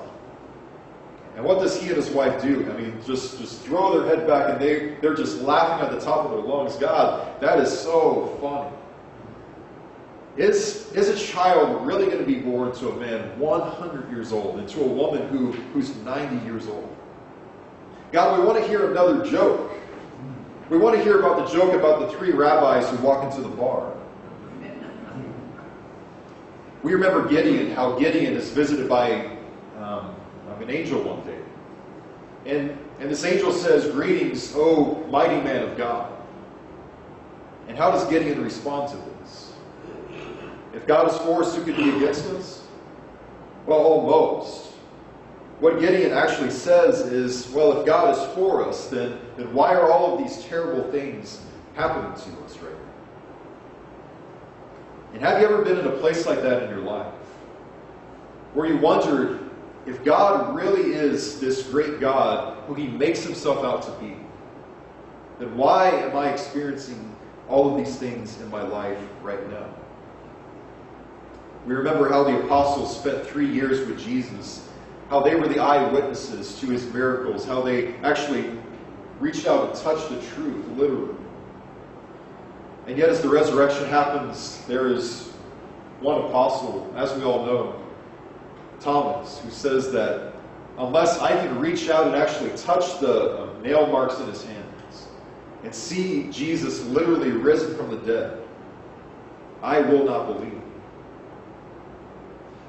And 1.36 1.44
what 1.44 1.60
does 1.60 1.82
he 1.82 1.88
and 1.88 1.98
his 1.98 2.10
wife 2.10 2.42
do? 2.42 2.72
I 2.72 2.82
mean, 2.82 2.98
just, 3.06 3.38
just 3.38 3.62
throw 3.62 4.00
their 4.00 4.16
head 4.16 4.26
back 4.26 4.52
and 4.52 4.62
they, 4.62 4.96
they're 5.02 5.16
just 5.16 5.42
laughing 5.42 5.86
at 5.86 5.94
the 5.94 6.00
top 6.00 6.26
of 6.26 6.32
their 6.32 6.40
lungs. 6.40 6.78
God, 6.78 7.42
that 7.42 7.60
is 7.60 7.78
so 7.78 8.38
funny. 8.40 8.74
Is, 10.38 10.92
is 10.92 11.08
a 11.08 11.18
child 11.18 11.86
really 11.88 12.08
going 12.08 12.20
to 12.20 12.26
be 12.26 12.40
born 12.40 12.74
to 12.76 12.90
a 12.90 12.96
man 12.98 13.40
100 13.40 14.12
years 14.12 14.34
old 14.34 14.60
and 14.60 14.68
to 14.70 14.82
a 14.82 14.88
woman 14.88 15.28
who, 15.30 15.54
who's 15.74 15.96
90 15.98 16.46
years 16.46 16.68
old? 16.68 16.94
God, 18.12 18.40
we 18.40 18.46
want 18.46 18.62
to 18.62 18.68
hear 18.68 18.92
another 18.92 19.26
joke. 19.26 19.72
We 20.70 20.78
want 20.78 20.98
to 20.98 21.04
hear 21.04 21.20
about 21.20 21.46
the 21.46 21.54
joke 21.54 21.74
about 21.74 22.00
the 22.02 22.18
three 22.18 22.32
rabbis 22.32 22.90
who 22.90 22.98
walk 22.98 23.24
into 23.24 23.42
the 23.42 23.56
bar. 23.56 23.94
We 26.84 26.94
remember 26.94 27.28
Gideon, 27.28 27.72
how 27.72 27.98
Gideon 27.98 28.34
is 28.34 28.50
visited 28.52 28.90
by 28.90 29.38
um, 29.78 30.16
an 30.60 30.70
angel 30.70 31.02
one 31.02 31.26
day. 31.26 31.40
And, 32.46 32.78
and 33.00 33.10
this 33.10 33.24
angel 33.24 33.52
says, 33.52 33.92
Greetings, 33.92 34.54
O 34.56 35.04
mighty 35.10 35.42
man 35.44 35.64
of 35.64 35.78
God. 35.78 36.12
And 37.68 37.78
how 37.78 37.90
does 37.92 38.06
Gideon 38.06 38.44
respond 38.44 38.92
to 38.92 38.98
this? 38.98 39.45
If 40.76 40.86
God 40.86 41.10
is 41.10 41.18
for 41.20 41.42
us, 41.42 41.56
who 41.56 41.64
could 41.64 41.78
be 41.78 41.90
against 41.96 42.26
us? 42.28 42.64
Well, 43.66 43.80
almost. 43.80 44.74
What 45.60 45.80
Gideon 45.80 46.12
actually 46.12 46.52
says 46.52 47.00
is, 47.00 47.50
well, 47.52 47.80
if 47.80 47.86
God 47.86 48.16
is 48.16 48.36
for 48.36 48.68
us, 48.68 48.88
then, 48.88 49.18
then 49.38 49.54
why 49.54 49.74
are 49.74 49.90
all 49.90 50.14
of 50.14 50.20
these 50.20 50.44
terrible 50.44 50.92
things 50.92 51.42
happening 51.76 52.12
to 52.12 52.44
us 52.44 52.58
right 52.58 52.74
now? 52.74 52.94
And 55.14 55.22
have 55.24 55.40
you 55.40 55.48
ever 55.48 55.64
been 55.64 55.80
in 55.80 55.88
a 55.88 55.98
place 55.98 56.26
like 56.26 56.42
that 56.42 56.64
in 56.64 56.70
your 56.70 56.82
life? 56.82 57.14
Where 58.54 58.68
you 58.68 58.78
wondered, 58.78 59.40
if 59.86 60.04
God 60.04 60.54
really 60.56 60.94
is 60.94 61.40
this 61.40 61.64
great 61.64 62.02
God 62.02 62.58
who 62.68 62.74
he 62.74 62.88
makes 62.88 63.24
himself 63.24 63.64
out 63.64 63.82
to 63.84 63.92
be, 64.06 64.18
then 65.40 65.56
why 65.56 65.90
am 65.90 66.18
I 66.18 66.32
experiencing 66.32 67.16
all 67.48 67.72
of 67.72 67.78
these 67.78 67.96
things 67.96 68.42
in 68.42 68.50
my 68.50 68.62
life 68.62 68.98
right 69.22 69.50
now? 69.50 69.68
We 71.66 71.74
remember 71.74 72.08
how 72.10 72.24
the 72.24 72.46
apostles 72.46 73.00
spent 73.00 73.26
three 73.26 73.52
years 73.52 73.88
with 73.88 74.00
Jesus, 74.00 74.68
how 75.10 75.22
they 75.22 75.36
were 75.36 75.48
the 75.48 75.60
eyewitnesses 75.60 76.60
to 76.60 76.68
his 76.68 76.86
miracles, 76.94 77.44
how 77.44 77.62
they 77.62 77.96
actually 78.04 78.52
reached 79.20 79.48
out 79.48 79.70
and 79.70 79.80
touched 79.80 80.10
the 80.10 80.22
truth, 80.36 80.66
literally. 80.78 81.16
And 82.86 82.98
yet, 82.98 83.10
as 83.10 83.22
the 83.22 83.30
resurrection 83.30 83.86
happens, 83.86 84.64
there 84.68 84.92
is 84.92 85.32
one 86.02 86.22
apostle, 86.26 86.94
as 86.96 87.16
we 87.16 87.24
all 87.24 87.46
know, 87.46 87.82
Thomas, 88.80 89.40
who 89.40 89.50
says 89.50 89.92
that 89.92 90.34
unless 90.78 91.20
I 91.20 91.32
can 91.32 91.58
reach 91.60 91.90
out 91.90 92.06
and 92.06 92.16
actually 92.16 92.52
touch 92.52 93.00
the 93.00 93.40
uh, 93.40 93.60
nail 93.62 93.88
marks 93.88 94.20
in 94.20 94.28
his 94.28 94.44
hands 94.44 95.08
and 95.64 95.74
see 95.74 96.30
Jesus 96.30 96.84
literally 96.86 97.32
risen 97.32 97.76
from 97.76 97.90
the 97.90 97.98
dead, 97.98 98.40
I 99.64 99.80
will 99.80 100.06
not 100.06 100.28
believe. 100.28 100.62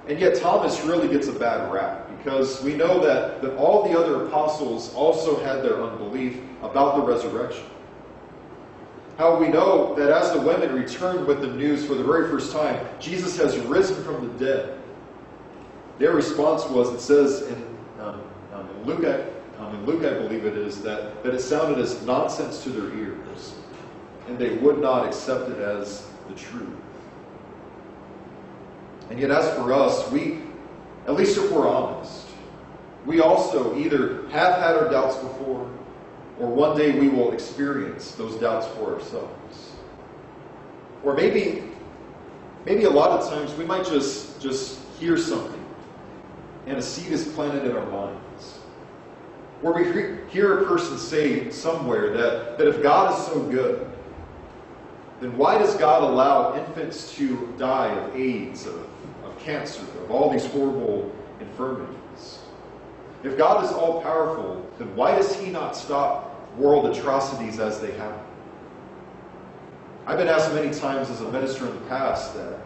And 0.09 0.21
yet, 0.21 0.37
Thomas 0.37 0.83
really 0.83 1.09
gets 1.09 1.27
a 1.27 1.33
bad 1.33 1.73
rap 1.73 2.09
because 2.17 2.63
we 2.63 2.75
know 2.75 3.01
that, 3.01 3.43
that 3.43 3.57
all 3.57 3.89
the 3.89 3.99
other 3.99 4.27
apostles 4.27 4.95
also 4.95 5.43
had 5.43 5.63
their 5.63 5.83
unbelief 5.83 6.39
about 6.63 6.97
the 6.97 7.03
resurrection. 7.03 7.65
How 9.19 9.37
we 9.37 9.49
know 9.49 9.95
that 9.95 10.11
as 10.11 10.33
the 10.33 10.41
women 10.41 10.75
returned 10.75 11.27
with 11.27 11.41
the 11.41 11.49
news 11.49 11.85
for 11.85 11.95
the 11.95 12.05
very 12.05 12.29
first 12.29 12.53
time, 12.53 12.87
Jesus 13.01 13.37
has 13.39 13.57
risen 13.59 14.03
from 14.05 14.29
the 14.29 14.45
dead. 14.45 14.79
Their 15.99 16.13
response 16.13 16.65
was, 16.67 16.93
it 16.93 17.01
says 17.01 17.43
in, 17.43 17.67
um, 17.99 18.21
um, 18.53 18.69
in 18.69 18.85
Luke, 18.85 19.27
um, 19.59 19.75
in 19.75 19.87
Luke, 19.87 20.05
I 20.05 20.13
believe 20.19 20.45
it 20.45 20.57
is, 20.57 20.83
that, 20.83 21.23
that 21.25 21.35
it 21.35 21.41
sounded 21.41 21.79
as 21.79 22.05
nonsense 22.05 22.63
to 22.65 22.69
their 22.69 22.95
ears, 22.97 23.55
and 24.29 24.39
they 24.39 24.51
would 24.59 24.79
not 24.79 25.07
accept 25.07 25.49
it 25.49 25.59
as 25.59 26.07
the 26.29 26.35
truth. 26.35 26.77
And 29.11 29.19
yet, 29.21 29.31
as 29.31 29.49
for 29.57 29.73
us, 29.73 30.11
we, 30.11 30.39
at 31.07 31.15
least 31.15 31.39
if 31.39 31.51
we're 31.51 31.69
honest, 31.69 32.27
we 33.05 33.21
also 33.21 33.77
either 33.79 34.27
have 34.29 34.59
had 34.59 34.77
our 34.77 34.91
doubts 34.91 35.17
before, 35.17 35.71
or 36.41 36.49
one 36.49 36.77
day 36.77 36.99
we 36.99 37.09
will 37.09 37.33
experience 37.33 38.13
those 38.13 38.35
doubts 38.37 38.67
for 38.77 38.95
ourselves. 38.95 39.73
Or 41.05 41.15
maybe, 41.15 41.63
maybe 42.65 42.85
a 42.85 42.91
lot 42.91 43.11
of 43.11 43.29
times 43.31 43.55
we 43.55 43.65
might 43.65 43.87
just, 43.87 44.41
just 44.41 44.81
hear 44.99 45.17
something, 45.17 45.65
and 46.67 46.79
a 46.79 46.83
seed 46.83 47.13
is 47.13 47.29
planted 47.29 47.65
in 47.65 47.77
our 47.77 47.87
minds. 47.87 48.59
Or 49.63 49.73
we 49.73 49.85
hear 50.31 50.59
a 50.59 50.67
person 50.67 50.99
say 50.99 51.51
somewhere 51.51 52.11
that, 52.13 52.59
that 52.59 52.67
if 52.67 52.83
God 52.83 53.17
is 53.17 53.27
so 53.27 53.41
good, 53.41 53.91
then 55.21 55.37
why 55.37 55.59
does 55.59 55.77
God 55.77 56.03
allow 56.03 56.57
infants 56.57 57.15
to 57.15 57.53
die 57.59 57.89
of 57.89 58.17
AIDS, 58.17 58.67
of 58.67 58.87
of 59.27 59.39
cancer, 59.45 59.83
of 60.03 60.11
all 60.11 60.31
these 60.31 60.47
horrible 60.47 61.13
infirmities. 61.41 62.41
If 63.23 63.37
God 63.37 63.65
is 63.65 63.73
all 63.73 64.03
powerful, 64.03 64.69
then 64.79 64.95
why 64.95 65.17
does 65.17 65.35
He 65.35 65.51
not 65.51 65.77
stop 65.77 66.57
world 66.57 66.87
atrocities 66.87 67.59
as 67.59 67.81
they 67.81 67.93
happen? 67.93 68.21
I've 70.07 70.19
been 70.19 70.29
asked 70.29 70.53
many 70.53 70.73
times 70.73 71.11
as 71.11 71.21
a 71.21 71.31
minister 71.33 71.67
in 71.67 71.75
the 71.75 71.87
past 71.87 72.35
that, 72.35 72.61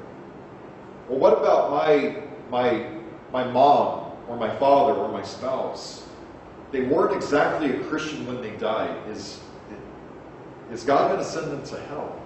well, 1.08 1.18
what 1.18 1.38
about 1.38 1.70
my, 1.70 2.22
my, 2.50 2.86
my 3.32 3.44
mom 3.50 4.12
or 4.28 4.36
my 4.36 4.54
father 4.58 4.92
or 4.92 5.10
my 5.10 5.22
spouse? 5.22 6.06
They 6.70 6.82
weren't 6.82 7.16
exactly 7.16 7.74
a 7.74 7.84
Christian 7.84 8.26
when 8.26 8.42
they 8.42 8.50
died. 8.58 8.94
Is, 9.08 9.40
is 10.70 10.84
God 10.84 11.08
going 11.08 11.18
to 11.18 11.24
send 11.24 11.50
them 11.50 11.64
to 11.64 11.80
hell? 11.86 12.19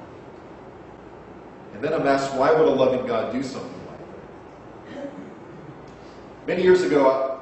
And 1.75 1.83
then 1.83 1.93
I'm 1.93 2.07
asked, 2.07 2.35
why 2.35 2.53
would 2.53 2.67
a 2.67 2.71
loving 2.71 3.07
God 3.07 3.33
do 3.33 3.43
something 3.43 3.87
like 3.89 4.95
that? 4.95 5.13
Many 6.47 6.63
years 6.63 6.83
ago, 6.83 7.41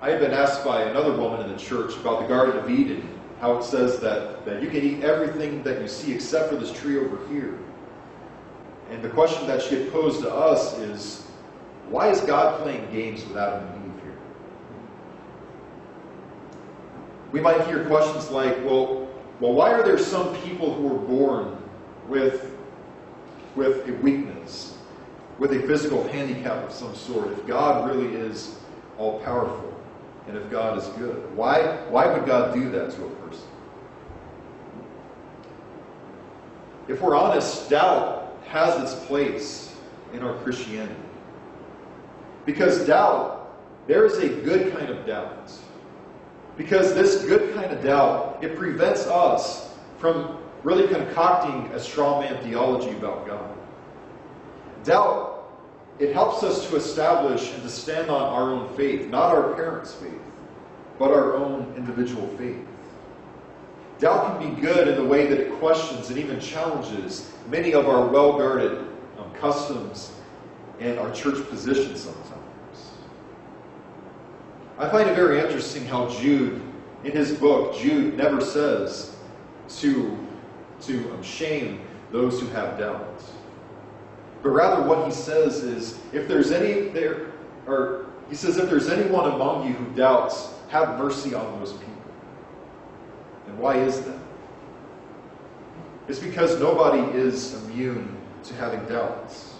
I 0.00 0.10
had 0.10 0.20
been 0.20 0.32
asked 0.32 0.64
by 0.64 0.82
another 0.82 1.12
woman 1.16 1.40
in 1.42 1.52
the 1.52 1.58
church 1.58 1.94
about 1.96 2.22
the 2.22 2.26
Garden 2.26 2.56
of 2.58 2.70
Eden, 2.70 3.08
how 3.40 3.56
it 3.58 3.64
says 3.64 4.00
that, 4.00 4.44
that 4.46 4.62
you 4.62 4.68
can 4.68 4.82
eat 4.82 5.04
everything 5.04 5.62
that 5.62 5.80
you 5.80 5.88
see 5.88 6.12
except 6.12 6.50
for 6.50 6.56
this 6.56 6.72
tree 6.72 6.98
over 6.98 7.26
here. 7.28 7.58
And 8.90 9.02
the 9.02 9.10
question 9.10 9.46
that 9.46 9.62
she 9.62 9.76
had 9.76 9.92
posed 9.92 10.22
to 10.22 10.32
us 10.32 10.78
is, 10.78 11.26
why 11.88 12.08
is 12.08 12.20
God 12.20 12.62
playing 12.62 12.90
games 12.90 13.24
with 13.24 13.36
Adam 13.36 13.66
and 13.66 13.84
Eve 13.84 14.02
here? 14.02 14.14
We 17.32 17.40
might 17.40 17.66
hear 17.66 17.84
questions 17.84 18.30
like, 18.30 18.56
well, 18.64 19.08
well, 19.40 19.52
why 19.52 19.72
are 19.72 19.82
there 19.82 19.98
some 19.98 20.34
people 20.42 20.72
who 20.74 20.86
are 20.94 20.98
born 20.98 21.56
with, 22.08 22.53
with 23.56 23.88
a 23.88 23.92
weakness? 23.94 24.74
with 25.38 25.52
a 25.52 25.60
physical 25.66 26.06
handicap 26.08 26.64
of 26.64 26.72
some 26.72 26.94
sort, 26.94 27.32
if 27.32 27.46
God 27.46 27.88
really 27.88 28.14
is 28.14 28.56
all 28.98 29.20
powerful 29.20 29.72
and 30.28 30.36
if 30.36 30.50
God 30.50 30.78
is 30.78 30.86
good? 30.98 31.34
Why, 31.36 31.76
why 31.88 32.06
would 32.06 32.26
God 32.26 32.54
do 32.54 32.70
that 32.70 32.92
to 32.92 33.04
a 33.04 33.10
person? 33.10 33.44
If 36.88 37.00
we're 37.00 37.16
honest, 37.16 37.68
doubt 37.68 38.36
has 38.46 38.80
its 38.82 39.04
place 39.06 39.74
in 40.12 40.22
our 40.22 40.34
Christianity. 40.38 40.94
Because 42.46 42.86
doubt, 42.86 43.56
there 43.86 44.04
is 44.06 44.18
a 44.18 44.28
good 44.28 44.76
kind 44.76 44.90
of 44.90 45.04
doubt. 45.06 45.50
Because 46.56 46.94
this 46.94 47.24
good 47.24 47.54
kind 47.54 47.72
of 47.72 47.82
doubt, 47.82 48.38
it 48.42 48.56
prevents 48.56 49.06
us 49.06 49.74
from 49.98 50.38
really 50.64 50.88
concocting 50.88 51.70
a 51.72 51.78
straw 51.78 52.20
man 52.20 52.42
theology 52.42 52.90
about 52.96 53.26
God. 53.26 53.56
Doubt, 54.82 55.34
it 55.98 56.12
helps 56.12 56.42
us 56.42 56.68
to 56.68 56.76
establish 56.76 57.52
and 57.52 57.62
to 57.62 57.68
stand 57.68 58.10
on 58.10 58.22
our 58.22 58.50
own 58.50 58.74
faith, 58.74 59.08
not 59.08 59.32
our 59.32 59.54
parents' 59.54 59.94
faith, 59.94 60.20
but 60.98 61.10
our 61.10 61.36
own 61.36 61.72
individual 61.76 62.26
faith. 62.36 62.66
Doubt 63.98 64.40
can 64.40 64.54
be 64.54 64.60
good 64.60 64.88
in 64.88 64.96
the 64.96 65.04
way 65.04 65.26
that 65.26 65.38
it 65.38 65.52
questions 65.52 66.10
and 66.10 66.18
even 66.18 66.40
challenges 66.40 67.30
many 67.48 67.72
of 67.72 67.88
our 67.88 68.08
well 68.08 68.36
guarded 68.36 68.78
um, 69.18 69.32
customs 69.38 70.12
and 70.80 70.98
our 70.98 71.12
church 71.12 71.46
positions 71.48 72.00
sometimes. 72.00 72.40
I 74.78 74.88
find 74.88 75.08
it 75.08 75.14
very 75.14 75.38
interesting 75.38 75.84
how 75.84 76.08
Jude, 76.08 76.60
in 77.04 77.12
his 77.12 77.32
book, 77.32 77.76
Jude 77.76 78.16
never 78.16 78.40
says 78.40 79.14
to, 79.78 80.18
to 80.82 81.12
um, 81.12 81.22
shame 81.22 81.80
those 82.12 82.40
who 82.40 82.46
have 82.48 82.78
doubts. 82.78 83.32
But 84.42 84.50
rather, 84.50 84.82
what 84.82 85.06
he 85.06 85.12
says 85.12 85.64
is, 85.64 85.98
if 86.12 86.28
there's 86.28 86.52
any 86.52 86.88
there, 86.90 87.32
or 87.66 88.06
he 88.28 88.36
says, 88.36 88.56
if 88.56 88.68
there's 88.68 88.88
anyone 88.88 89.32
among 89.32 89.66
you 89.66 89.72
who 89.72 89.96
doubts, 89.96 90.52
have 90.68 90.98
mercy 90.98 91.34
on 91.34 91.58
those 91.58 91.72
people. 91.72 91.94
And 93.46 93.58
why 93.58 93.76
is 93.78 94.00
that? 94.02 94.18
It's 96.08 96.18
because 96.18 96.60
nobody 96.60 97.02
is 97.16 97.54
immune 97.64 98.16
to 98.44 98.54
having 98.54 98.84
doubts. 98.86 99.54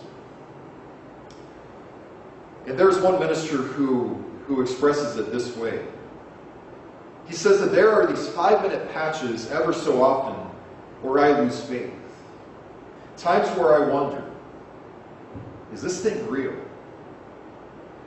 And 2.66 2.79
there's 2.79 2.98
one 2.98 3.18
minister 3.18 3.57
who, 3.57 4.22
who 4.46 4.61
expresses 4.61 5.16
it 5.16 5.33
this 5.33 5.57
way. 5.57 5.85
He 7.27 7.35
says 7.35 7.61
that 7.61 7.72
there 7.72 7.90
are 7.90 8.07
these 8.07 8.29
five 8.29 8.62
minute 8.62 8.92
patches 8.92 9.50
ever 9.50 9.72
so 9.72 10.03
often 10.03 10.54
where 11.05 11.23
I 11.23 11.38
lose 11.38 11.61
faith. 11.61 11.93
Times 13.19 13.47
where 13.59 13.75
I 13.75 13.93
wonder, 13.93 14.25
is 15.73 15.83
this 15.83 16.03
thing 16.03 16.27
real? 16.29 16.55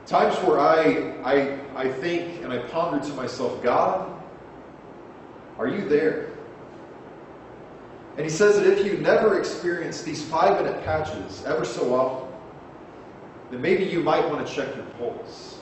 Times 0.04 0.34
where 0.38 0.58
I, 0.58 1.14
I, 1.22 1.58
I 1.76 1.88
think 1.88 2.42
and 2.42 2.52
I 2.52 2.58
ponder 2.58 3.06
to 3.06 3.14
myself, 3.14 3.62
God, 3.62 4.10
are 5.58 5.68
you 5.68 5.88
there? 5.88 6.30
And 8.16 8.26
he 8.26 8.30
says 8.30 8.56
that 8.56 8.66
if 8.66 8.84
you 8.84 8.98
never 8.98 9.38
experience 9.38 10.02
these 10.02 10.24
five 10.24 10.60
minute 10.60 10.84
patches 10.84 11.44
ever 11.46 11.64
so 11.64 11.94
often, 11.94 12.28
then 13.52 13.62
maybe 13.62 13.84
you 13.84 14.00
might 14.00 14.28
want 14.28 14.44
to 14.44 14.52
check 14.52 14.74
your 14.74 14.84
pulse. 14.98 15.58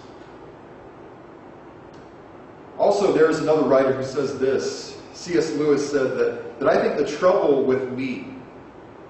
Also, 2.78 3.12
there 3.12 3.28
is 3.28 3.40
another 3.40 3.62
writer 3.62 3.92
who 3.92 4.02
says 4.02 4.38
this. 4.38 4.98
C.S. 5.12 5.52
Lewis 5.52 5.90
said 5.90 6.16
that, 6.16 6.45
that 6.58 6.68
I 6.68 6.80
think 6.80 6.96
the 6.96 7.16
trouble 7.16 7.64
with 7.64 7.92
me 7.92 8.26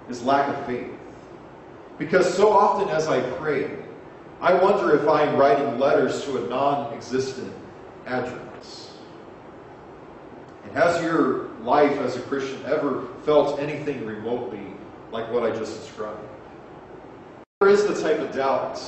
is 0.09 0.23
lack 0.23 0.49
of 0.49 0.67
faith. 0.67 0.91
Because 1.99 2.33
so 2.33 2.51
often 2.51 2.89
as 2.89 3.09
I 3.09 3.21
pray, 3.33 3.71
I 4.41 4.55
wonder 4.55 4.95
if 4.95 5.09
I 5.09 5.23
am 5.23 5.37
writing 5.37 5.79
letters 5.79 6.25
to 6.25 6.45
a 6.45 6.49
non 6.49 6.93
existent 6.93 7.53
address. 8.07 8.93
And 10.65 10.73
has 10.73 11.03
your 11.03 11.49
life 11.63 11.97
as 11.99 12.17
a 12.17 12.21
Christian 12.21 12.61
ever 12.67 13.07
felt 13.25 13.59
anything 13.59 14.05
remotely 14.05 14.61
like 15.11 15.31
what 15.33 15.43
I 15.43 15.57
just 15.57 15.81
described? 15.81 16.21
There 17.61 17.71
is 17.71 17.87
the 17.87 18.01
type 18.01 18.19
of 18.19 18.35
doubt 18.35 18.81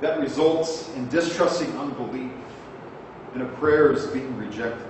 that 0.00 0.20
results 0.20 0.88
in 0.94 1.08
distrusting 1.08 1.72
unbelief 1.76 2.30
and 3.34 3.42
a 3.42 3.46
prayers 3.56 4.06
being 4.08 4.36
rejected. 4.36 4.86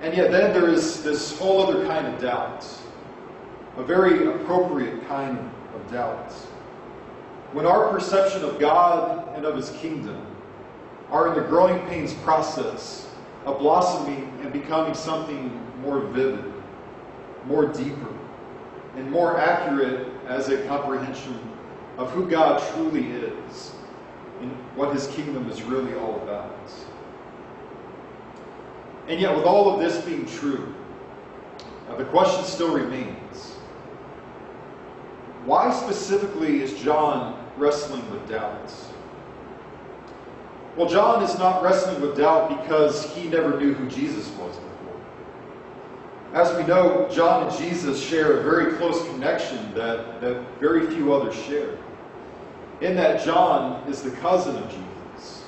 And 0.00 0.16
yet, 0.16 0.30
then 0.30 0.52
there 0.52 0.68
is 0.68 1.02
this 1.02 1.36
whole 1.38 1.66
other 1.66 1.86
kind 1.86 2.06
of 2.06 2.20
doubt 2.20 2.66
a 3.76 3.82
very 3.82 4.26
appropriate 4.26 5.06
kind 5.06 5.38
of 5.38 5.92
doubt. 5.92 6.32
When 7.52 7.64
our 7.64 7.90
perception 7.90 8.44
of 8.44 8.58
God 8.58 9.36
and 9.36 9.44
of 9.44 9.56
His 9.56 9.70
kingdom 9.70 10.26
are 11.10 11.28
in 11.28 11.40
the 11.40 11.48
growing 11.48 11.78
pains 11.86 12.12
process 12.14 13.08
of 13.46 13.58
blossoming 13.60 14.36
and 14.42 14.52
becoming 14.52 14.94
something 14.94 15.50
more 15.80 16.00
vivid, 16.00 16.52
more 17.46 17.66
deeper, 17.66 18.14
and 18.96 19.10
more 19.10 19.38
accurate 19.40 20.08
as 20.26 20.48
a 20.48 20.62
comprehension 20.66 21.38
of 21.96 22.10
who 22.10 22.28
God 22.28 22.62
truly 22.72 23.06
is, 23.06 23.72
and 24.40 24.50
what 24.76 24.92
his 24.92 25.06
kingdom 25.08 25.48
is 25.50 25.62
really 25.62 25.94
all 25.94 26.16
about. 26.22 26.54
And 29.08 29.20
yet, 29.20 29.34
with 29.34 29.44
all 29.44 29.72
of 29.72 29.80
this 29.80 30.04
being 30.04 30.26
true, 30.26 30.74
uh, 31.88 31.96
the 31.96 32.04
question 32.04 32.44
still 32.44 32.74
remains 32.74 33.54
why 35.48 35.72
specifically 35.72 36.60
is 36.60 36.78
John 36.78 37.42
wrestling 37.56 38.08
with 38.10 38.28
doubts? 38.28 38.88
Well, 40.76 40.86
John 40.86 41.22
is 41.22 41.38
not 41.38 41.62
wrestling 41.62 42.02
with 42.02 42.18
doubt 42.18 42.62
because 42.62 43.10
he 43.14 43.28
never 43.28 43.58
knew 43.58 43.72
who 43.72 43.88
Jesus 43.88 44.28
was 44.32 44.54
before. 44.56 45.00
As 46.34 46.54
we 46.54 46.64
know, 46.64 47.08
John 47.10 47.48
and 47.48 47.58
Jesus 47.58 47.98
share 47.98 48.40
a 48.40 48.42
very 48.42 48.74
close 48.76 49.02
connection 49.08 49.72
that, 49.72 50.20
that 50.20 50.44
very 50.60 50.86
few 50.88 51.14
others 51.14 51.34
share. 51.34 51.78
In 52.82 52.94
that, 52.96 53.24
John 53.24 53.88
is 53.88 54.02
the 54.02 54.10
cousin 54.10 54.54
of 54.54 54.68
Jesus. 54.68 55.44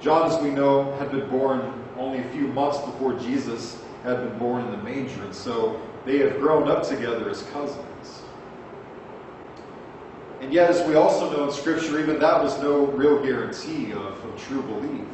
John, 0.00 0.30
as 0.30 0.42
we 0.42 0.48
know, 0.48 0.90
had 0.96 1.10
been 1.10 1.28
born 1.28 1.84
only 1.98 2.18
a 2.18 2.28
few 2.30 2.46
months 2.48 2.78
before 2.78 3.14
Jesus 3.18 3.82
had 4.04 4.18
been 4.18 4.38
born 4.38 4.64
in 4.64 4.70
the 4.70 4.78
manger, 4.78 5.22
and 5.22 5.34
so 5.34 5.80
they 6.04 6.18
have 6.18 6.38
grown 6.38 6.68
up 6.68 6.86
together 6.86 7.28
as 7.28 7.42
cousins. 7.44 8.22
And 10.40 10.52
yet, 10.52 10.70
as 10.70 10.86
we 10.86 10.94
also 10.94 11.30
know 11.36 11.44
in 11.48 11.52
Scripture, 11.52 11.98
even 11.98 12.20
that 12.20 12.42
was 12.42 12.58
no 12.62 12.86
real 12.86 13.20
guarantee 13.22 13.92
of, 13.92 14.24
of 14.24 14.42
true 14.46 14.62
belief. 14.62 15.04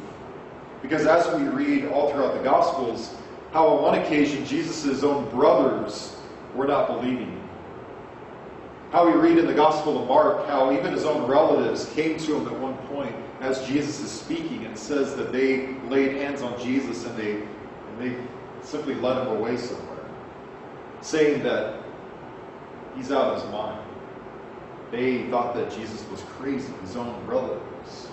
Because 0.81 1.07
as 1.07 1.27
we 1.35 1.47
read 1.47 1.87
all 1.87 2.11
throughout 2.11 2.35
the 2.35 2.43
Gospels, 2.43 3.15
how 3.51 3.67
on 3.67 3.81
one 3.81 3.99
occasion 3.99 4.45
Jesus' 4.45 5.03
own 5.03 5.27
brothers 5.31 6.15
were 6.53 6.67
not 6.67 6.87
believing 6.87 7.41
how 8.91 9.05
we 9.05 9.13
read 9.13 9.37
in 9.37 9.47
the 9.47 9.53
Gospel 9.53 10.01
of 10.01 10.07
Mark 10.07 10.47
how 10.47 10.71
even 10.71 10.93
his 10.93 11.05
own 11.05 11.29
relatives 11.29 11.91
came 11.93 12.17
to 12.19 12.35
him 12.35 12.47
at 12.47 12.59
one 12.59 12.77
point 12.87 13.15
as 13.41 13.65
Jesus 13.67 13.99
is 13.99 14.11
speaking 14.11 14.65
and 14.65 14.77
says 14.77 15.15
that 15.15 15.31
they 15.31 15.75
laid 15.89 16.15
hands 16.15 16.41
on 16.41 16.59
Jesus 16.61 17.05
and 17.05 17.17
they, 17.17 17.41
and 17.41 17.99
they 17.99 18.15
simply 18.61 18.95
led 18.95 19.17
him 19.17 19.27
away 19.27 19.57
somewhere, 19.57 20.05
saying 21.01 21.43
that 21.43 21.81
he's 22.95 23.11
out 23.11 23.33
of 23.33 23.41
his 23.41 23.51
mind. 23.51 23.81
They 24.91 25.29
thought 25.29 25.55
that 25.55 25.71
Jesus 25.71 26.05
was 26.09 26.21
crazy, 26.37 26.71
his 26.81 26.95
own 26.95 27.25
relatives. 27.27 28.07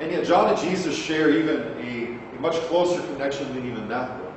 And 0.00 0.12
yet, 0.12 0.24
John 0.24 0.48
and 0.48 0.58
Jesus 0.58 0.96
share 0.96 1.30
even 1.30 1.60
a, 1.78 2.36
a 2.36 2.40
much 2.40 2.54
closer 2.68 3.02
connection 3.08 3.52
than 3.52 3.66
even 3.66 3.88
that 3.88 4.16
would. 4.16 4.32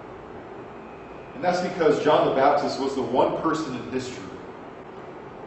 And 1.36 1.44
that's 1.44 1.62
because 1.62 2.04
John 2.04 2.30
the 2.30 2.36
Baptist 2.36 2.80
was 2.80 2.96
the 2.96 3.02
one 3.02 3.40
person 3.42 3.76
in 3.76 3.92
history 3.92 4.31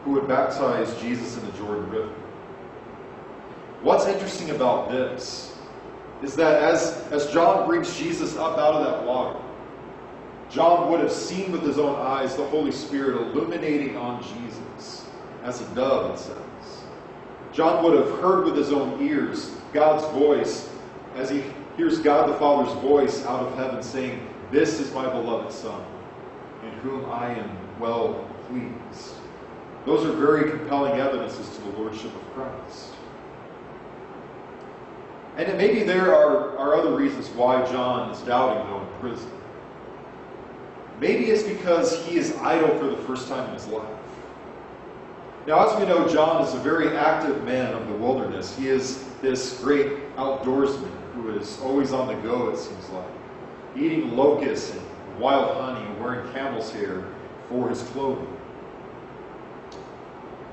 who 0.04 0.12
would 0.12 0.28
baptize 0.28 0.94
Jesus 1.00 1.36
in 1.36 1.46
the 1.46 1.52
Jordan 1.52 1.90
River. 1.90 2.12
What's 3.82 4.06
interesting 4.06 4.50
about 4.50 4.90
this 4.90 5.54
is 6.22 6.36
that 6.36 6.62
as, 6.62 6.96
as 7.10 7.26
John 7.32 7.66
brings 7.66 7.98
Jesus 7.98 8.36
up 8.36 8.58
out 8.58 8.74
of 8.74 8.84
that 8.84 9.04
water, 9.04 9.38
John 10.50 10.90
would 10.90 11.00
have 11.00 11.12
seen 11.12 11.52
with 11.52 11.62
his 11.62 11.78
own 11.78 11.94
eyes 11.96 12.36
the 12.36 12.46
Holy 12.46 12.70
Spirit 12.70 13.20
illuminating 13.20 13.96
on 13.96 14.22
Jesus 14.22 15.06
as 15.42 15.60
a 15.60 15.74
dove, 15.74 16.14
it 16.14 16.18
says. 16.18 16.84
John 17.52 17.84
would 17.84 17.94
have 17.94 18.18
heard 18.20 18.44
with 18.44 18.56
his 18.56 18.72
own 18.72 19.02
ears 19.06 19.54
God's 19.72 20.04
voice 20.12 20.70
as 21.14 21.30
he 21.30 21.44
hears 21.76 21.98
God 21.98 22.28
the 22.28 22.34
Father's 22.34 22.72
voice 22.80 23.24
out 23.26 23.46
of 23.46 23.56
heaven 23.56 23.82
saying, 23.82 24.26
This 24.50 24.80
is 24.80 24.92
my 24.92 25.08
beloved 25.08 25.52
Son, 25.52 25.84
in 26.62 26.70
whom 26.80 27.04
I 27.10 27.32
am 27.32 27.56
well 27.78 28.28
pleased. 28.48 29.14
Those 29.86 30.06
are 30.06 30.12
very 30.12 30.50
compelling 30.50 31.00
evidences 31.00 31.48
to 31.56 31.62
the 31.62 31.78
Lordship 31.78 32.14
of 32.14 32.34
Christ. 32.34 32.94
And 35.36 35.48
it, 35.48 35.56
maybe 35.56 35.82
there 35.82 36.14
are, 36.14 36.56
are 36.56 36.74
other 36.74 36.94
reasons 36.94 37.28
why 37.30 37.64
John 37.70 38.10
is 38.10 38.20
doubting, 38.20 38.66
though, 38.68 38.80
in 38.80 39.00
prison. 39.00 39.30
Maybe 41.00 41.24
it's 41.26 41.42
because 41.42 42.04
he 42.06 42.16
is 42.16 42.36
idle 42.36 42.78
for 42.78 42.86
the 42.86 42.96
first 42.98 43.28
time 43.28 43.48
in 43.48 43.54
his 43.54 43.66
life. 43.66 43.88
Now, 45.46 45.68
as 45.68 45.78
we 45.78 45.86
know, 45.86 46.08
John 46.08 46.42
is 46.42 46.54
a 46.54 46.58
very 46.58 46.96
active 46.96 47.44
man 47.44 47.74
of 47.74 47.86
the 47.88 47.94
wilderness. 47.94 48.56
He 48.56 48.68
is 48.68 49.04
this 49.20 49.60
great 49.60 50.16
outdoorsman 50.16 50.90
who 51.14 51.36
is 51.36 51.60
always 51.60 51.92
on 51.92 52.06
the 52.06 52.14
go, 52.22 52.48
it 52.48 52.56
seems 52.56 52.88
like, 52.90 53.04
eating 53.76 54.16
locusts 54.16 54.72
and 54.72 54.80
wild 55.18 55.56
honey 55.60 55.84
and 55.84 56.00
wearing 56.00 56.32
camel's 56.32 56.72
hair 56.72 57.04
for 57.48 57.68
his 57.68 57.82
clothing. 57.82 58.34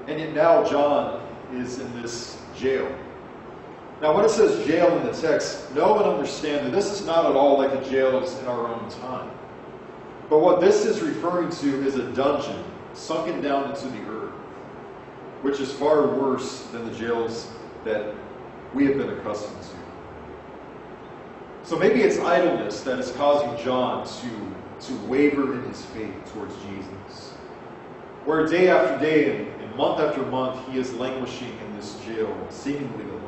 And 0.08 0.20
yet 0.20 0.34
now 0.34 0.64
John 0.64 1.28
is 1.54 1.80
in 1.80 2.02
this 2.02 2.40
jail. 2.56 2.94
Now, 4.02 4.16
when 4.16 4.26
it 4.26 4.30
says 4.30 4.66
jail 4.66 4.98
in 4.98 5.06
the 5.06 5.14
text, 5.14 5.74
know 5.76 5.98
and 6.00 6.06
understand 6.06 6.66
that 6.66 6.72
this 6.72 6.92
is 6.92 7.06
not 7.06 7.26
at 7.26 7.36
all 7.36 7.60
like 7.60 7.72
the 7.72 7.90
jails 7.90 8.38
in 8.40 8.48
our 8.48 8.68
own 8.68 8.90
time. 8.90 9.30
But 10.28 10.40
what 10.40 10.60
this 10.60 10.86
is 10.86 11.02
referring 11.02 11.52
to 11.52 11.86
is 11.86 11.96
a 11.96 12.12
dungeon 12.14 12.64
sunken 12.94 13.42
down 13.42 13.70
into 13.70 13.88
the 13.90 14.02
earth, 14.10 14.34
which 15.44 15.60
is 15.60 15.72
far 15.72 16.08
worse 16.08 16.64
than 16.72 16.90
the 16.90 16.98
jails 16.98 17.52
that 17.86 18.16
we 18.74 18.86
have 18.86 18.98
been 18.98 19.10
accustomed 19.10 19.62
to. 19.62 19.70
So 21.64 21.78
maybe 21.78 22.02
it's 22.02 22.18
idleness 22.18 22.82
that 22.82 22.98
is 22.98 23.12
causing 23.12 23.64
John 23.64 24.08
to, 24.08 24.88
to 24.88 24.94
waver 25.06 25.54
in 25.54 25.64
his 25.70 25.86
faith 25.86 26.16
towards 26.34 26.56
Jesus. 26.64 27.34
Where 28.26 28.48
day 28.48 28.70
after 28.70 29.00
day 29.06 29.46
and 29.46 29.61
month 29.76 30.00
after 30.00 30.24
month, 30.24 30.68
he 30.70 30.78
is 30.78 30.94
languishing 30.94 31.58
in 31.60 31.76
this 31.76 32.00
jail, 32.06 32.36
seemingly 32.50 33.06
alone. 33.06 33.22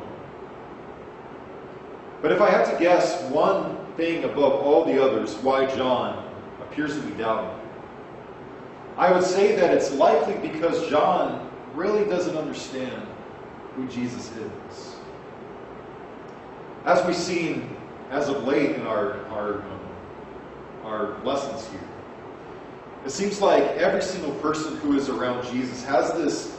But 2.22 2.32
if 2.32 2.40
I 2.40 2.50
had 2.50 2.64
to 2.72 2.78
guess 2.78 3.22
one 3.30 3.76
thing 3.96 4.24
above 4.24 4.52
all 4.52 4.84
the 4.84 5.02
others 5.02 5.34
why 5.36 5.66
John 5.74 6.28
appears 6.60 6.94
to 6.96 7.02
be 7.02 7.12
doubting, 7.14 7.60
I 8.96 9.12
would 9.12 9.24
say 9.24 9.56
that 9.56 9.74
it's 9.74 9.92
likely 9.92 10.36
because 10.48 10.88
John 10.88 11.50
really 11.74 12.04
doesn't 12.08 12.36
understand 12.36 13.06
who 13.74 13.86
Jesus 13.88 14.30
is. 14.36 14.96
As 16.84 17.04
we've 17.04 17.16
seen 17.16 17.76
as 18.10 18.28
of 18.28 18.44
late 18.44 18.76
in 18.76 18.86
our, 18.86 19.24
our, 19.26 19.54
um, 19.54 19.80
our 20.84 21.24
lessons 21.24 21.66
here, 21.70 21.80
it 23.04 23.10
seems 23.10 23.40
like 23.40 23.62
every 23.76 24.02
single 24.02 24.32
person 24.36 24.76
who 24.78 24.96
is 24.96 25.08
around 25.08 25.46
Jesus 25.52 25.84
has 25.84 26.12
this 26.14 26.56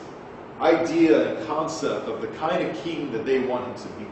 idea 0.61 1.35
and 1.35 1.47
concept 1.47 2.07
of 2.07 2.21
the 2.21 2.27
kind 2.39 2.65
of 2.65 2.75
king 2.83 3.11
that 3.11 3.25
they 3.25 3.39
want 3.39 3.65
him 3.67 3.75
to 3.75 3.93
be. 3.97 4.07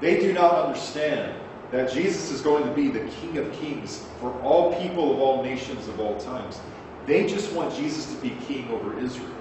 They 0.00 0.20
do 0.20 0.32
not 0.32 0.66
understand 0.66 1.34
that 1.70 1.90
Jesus 1.90 2.30
is 2.30 2.40
going 2.40 2.64
to 2.64 2.70
be 2.72 2.88
the 2.88 3.08
King 3.20 3.38
of 3.38 3.52
Kings 3.54 4.06
for 4.20 4.32
all 4.42 4.80
people 4.80 5.12
of 5.12 5.18
all 5.18 5.42
nations 5.42 5.88
of 5.88 5.98
all 5.98 6.18
times. 6.20 6.60
They 7.06 7.26
just 7.26 7.52
want 7.52 7.74
Jesus 7.74 8.14
to 8.14 8.20
be 8.20 8.30
king 8.46 8.70
over 8.70 8.98
Israel 8.98 9.34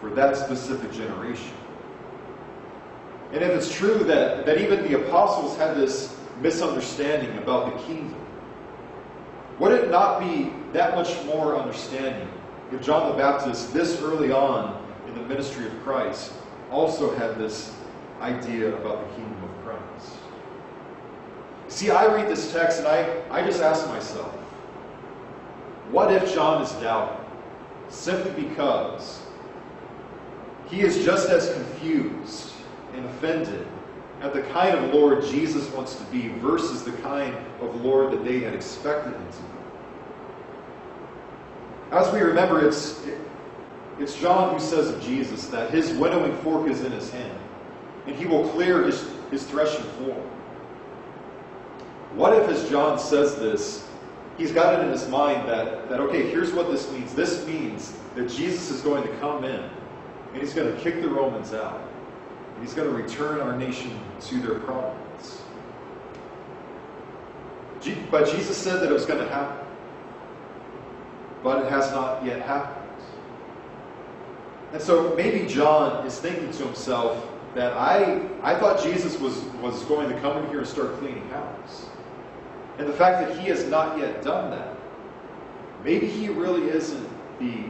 for 0.00 0.10
that 0.10 0.36
specific 0.36 0.92
generation. 0.92 1.52
And 3.32 3.42
if 3.42 3.50
it's 3.50 3.72
true 3.72 3.98
that, 4.04 4.44
that 4.46 4.60
even 4.60 4.82
the 4.82 5.00
apostles 5.00 5.56
had 5.56 5.76
this 5.76 6.16
misunderstanding 6.40 7.38
about 7.38 7.72
the 7.72 7.82
kingdom, 7.84 8.16
would 9.60 9.72
it 9.72 9.90
not 9.90 10.20
be 10.20 10.50
that 10.72 10.94
much 10.94 11.22
more 11.26 11.54
understanding 11.54 12.28
if 12.72 12.80
John 12.80 13.10
the 13.10 13.16
Baptist, 13.16 13.74
this 13.74 14.00
early 14.00 14.32
on 14.32 14.82
in 15.06 15.14
the 15.14 15.22
ministry 15.22 15.66
of 15.66 15.82
Christ, 15.82 16.32
also 16.70 17.14
had 17.16 17.36
this 17.36 17.76
idea 18.22 18.74
about 18.74 19.06
the 19.06 19.16
kingdom 19.16 19.44
of 19.44 19.64
Christ? 19.64 20.14
See, 21.68 21.90
I 21.90 22.06
read 22.06 22.26
this 22.26 22.50
text 22.52 22.78
and 22.78 22.88
I, 22.88 23.22
I 23.30 23.44
just 23.44 23.60
ask 23.60 23.86
myself, 23.88 24.32
what 25.90 26.10
if 26.10 26.34
John 26.34 26.62
is 26.62 26.72
doubting? 26.72 27.22
Simply 27.90 28.48
because 28.48 29.20
he 30.68 30.80
is 30.80 31.04
just 31.04 31.28
as 31.28 31.52
confused 31.52 32.52
and 32.94 33.04
offended 33.04 33.66
at 34.22 34.32
the 34.32 34.42
kind 34.42 34.78
of 34.78 34.94
Lord 34.94 35.22
Jesus 35.24 35.68
wants 35.72 35.96
to 35.96 36.04
be 36.04 36.28
versus 36.38 36.82
the 36.82 36.92
kind 36.92 37.36
of 37.60 37.84
Lord 37.84 38.12
that 38.12 38.24
they 38.24 38.40
had 38.40 38.54
expected 38.54 39.12
him 39.12 39.26
to 39.32 39.38
be. 39.38 39.60
As 41.92 42.12
we 42.12 42.20
remember, 42.20 42.66
it's, 42.66 43.02
it's 43.98 44.14
John 44.16 44.54
who 44.54 44.60
says 44.60 44.88
of 44.88 45.02
Jesus 45.02 45.48
that 45.48 45.70
his 45.70 45.92
winnowing 45.92 46.36
fork 46.38 46.68
is 46.68 46.82
in 46.82 46.92
his 46.92 47.10
hand, 47.10 47.38
and 48.06 48.14
he 48.14 48.26
will 48.26 48.48
clear 48.50 48.84
his, 48.84 49.10
his 49.30 49.44
threshing 49.44 49.84
floor. 49.84 50.16
What 52.14 52.32
if, 52.32 52.48
as 52.48 52.68
John 52.68 52.98
says 52.98 53.36
this, 53.36 53.88
he's 54.38 54.52
got 54.52 54.74
it 54.74 54.84
in 54.84 54.90
his 54.90 55.08
mind 55.08 55.48
that, 55.48 55.88
that, 55.88 56.00
okay, 56.00 56.28
here's 56.30 56.52
what 56.52 56.70
this 56.70 56.90
means. 56.92 57.14
This 57.14 57.46
means 57.46 57.92
that 58.14 58.28
Jesus 58.28 58.70
is 58.70 58.80
going 58.80 59.02
to 59.02 59.16
come 59.18 59.44
in, 59.44 59.60
and 60.32 60.40
he's 60.40 60.54
going 60.54 60.74
to 60.74 60.80
kick 60.80 61.02
the 61.02 61.08
Romans 61.08 61.52
out, 61.52 61.80
and 62.54 62.64
he's 62.64 62.74
going 62.74 62.88
to 62.88 62.94
return 62.94 63.40
our 63.40 63.56
nation 63.56 63.98
to 64.20 64.40
their 64.40 64.60
province. 64.60 65.09
But 68.10 68.28
Jesus 68.30 68.56
said 68.56 68.80
that 68.80 68.90
it 68.90 68.92
was 68.92 69.06
going 69.06 69.20
to 69.20 69.28
happen 69.28 69.66
but 71.42 71.64
it 71.64 71.70
has 71.70 71.90
not 71.92 72.24
yet 72.24 72.42
happened. 72.42 72.76
And 74.72 74.80
so 74.80 75.14
maybe 75.16 75.46
John 75.48 76.06
is 76.06 76.18
thinking 76.18 76.50
to 76.52 76.64
himself, 76.64 77.26
that 77.54 77.72
I, 77.72 78.20
I 78.42 78.54
thought 78.54 78.80
Jesus 78.80 79.18
was, 79.18 79.40
was 79.60 79.82
going 79.84 80.08
to 80.08 80.20
come 80.20 80.38
in 80.38 80.48
here 80.50 80.58
and 80.60 80.68
start 80.68 80.96
cleaning 80.98 81.28
house. 81.30 81.86
And 82.78 82.88
the 82.88 82.92
fact 82.92 83.26
that 83.26 83.36
he 83.36 83.48
has 83.48 83.66
not 83.66 83.98
yet 83.98 84.22
done 84.22 84.50
that, 84.52 84.76
maybe 85.82 86.06
he 86.06 86.28
really 86.28 86.68
isn't 86.68 87.08
the 87.40 87.64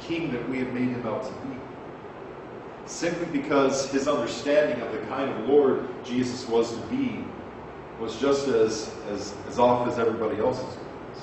king 0.00 0.32
that 0.32 0.48
we 0.48 0.58
have 0.58 0.72
made 0.72 0.88
him 0.88 1.06
out 1.06 1.22
to 1.22 1.32
be. 1.46 1.56
Simply 2.86 3.26
because 3.26 3.88
his 3.92 4.08
understanding 4.08 4.80
of 4.80 4.90
the 4.90 4.98
kind 5.06 5.30
of 5.30 5.48
Lord 5.48 5.88
Jesus 6.04 6.48
was 6.48 6.72
to 6.72 6.80
be 6.88 7.24
was 8.02 8.16
just 8.16 8.48
as, 8.48 8.92
as, 9.10 9.32
as 9.48 9.60
off 9.60 9.86
as 9.86 9.96
everybody 9.96 10.40
else's 10.40 10.64
was. 10.64 11.22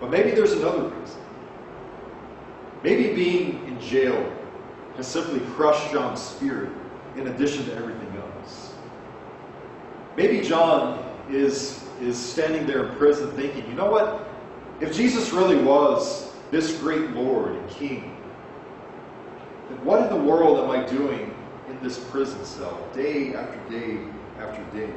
But 0.00 0.10
maybe 0.10 0.32
there's 0.32 0.52
another 0.52 0.88
reason. 0.88 1.20
Maybe 2.84 3.14
being 3.14 3.66
in 3.66 3.80
jail 3.80 4.30
has 4.96 5.06
simply 5.06 5.40
crushed 5.54 5.90
John's 5.92 6.20
spirit 6.20 6.70
in 7.16 7.28
addition 7.28 7.64
to 7.64 7.74
everything 7.74 8.14
else. 8.18 8.74
Maybe 10.14 10.46
John 10.46 11.02
is, 11.30 11.82
is 12.02 12.18
standing 12.18 12.66
there 12.66 12.86
in 12.86 12.96
prison 12.96 13.30
thinking, 13.30 13.66
you 13.66 13.74
know 13.74 13.90
what? 13.90 14.28
If 14.80 14.94
Jesus 14.94 15.32
really 15.32 15.56
was 15.56 16.34
this 16.50 16.78
great 16.78 17.10
Lord 17.12 17.56
and 17.56 17.70
King, 17.70 18.14
then 19.70 19.82
what 19.86 20.02
in 20.02 20.10
the 20.10 20.22
world 20.22 20.58
am 20.58 20.70
I 20.70 20.84
doing 20.84 21.34
in 21.70 21.82
this 21.82 21.98
prison 22.10 22.44
cell 22.44 22.78
day 22.94 23.34
after 23.34 23.58
day 23.70 24.04
after 24.40 24.62
day? 24.76 24.92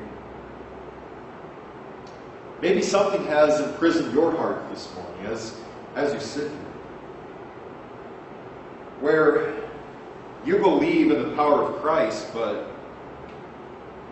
Maybe 2.61 2.81
something 2.81 3.25
has 3.27 3.59
imprisoned 3.61 4.13
your 4.13 4.35
heart 4.35 4.69
this 4.69 4.93
morning 4.93 5.25
as, 5.27 5.55
as 5.95 6.13
you 6.13 6.19
sit 6.19 6.49
here. 6.49 6.59
Where 8.99 9.55
you 10.45 10.57
believe 10.57 11.11
in 11.11 11.29
the 11.29 11.35
power 11.35 11.63
of 11.63 11.81
Christ, 11.81 12.27
but 12.33 12.69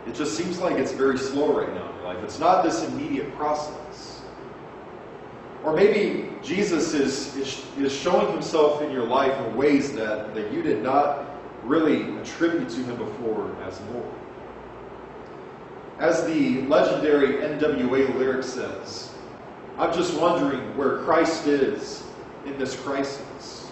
it 0.08 0.16
just 0.16 0.38
seems 0.38 0.60
like 0.60 0.78
it's 0.78 0.94
very 0.94 1.18
slow 1.18 1.60
right 1.60 1.74
now 1.74 1.90
in 1.90 1.96
your 1.96 2.04
life. 2.06 2.24
It's 2.24 2.40
not 2.40 2.64
this 2.64 2.84
immediate 2.86 3.36
process. 3.36 4.22
Or 5.64 5.74
maybe 5.74 6.30
Jesus 6.42 6.94
is, 6.94 7.36
is, 7.36 7.66
is 7.78 7.94
showing 7.94 8.32
himself 8.32 8.82
in 8.82 8.92
your 8.92 9.06
life 9.06 9.38
in 9.46 9.58
ways 9.58 9.92
that, 9.94 10.34
that 10.34 10.54
you 10.54 10.62
did 10.62 10.82
not 10.82 11.26
really 11.64 12.18
attribute 12.20 12.70
to 12.70 12.84
him 12.84 12.96
before 12.96 13.54
as 13.64 13.82
Lord. 13.94 14.06
As 16.00 16.24
the 16.26 16.62
legendary 16.64 17.38
NWA 17.38 18.16
lyric 18.18 18.44
says, 18.44 19.12
I'm 19.80 19.92
just 19.92 20.20
wondering 20.20 20.78
where 20.78 21.00
Christ 21.00 21.48
is 21.48 22.04
in 22.46 22.58
this 22.60 22.80
crisis. 22.80 23.72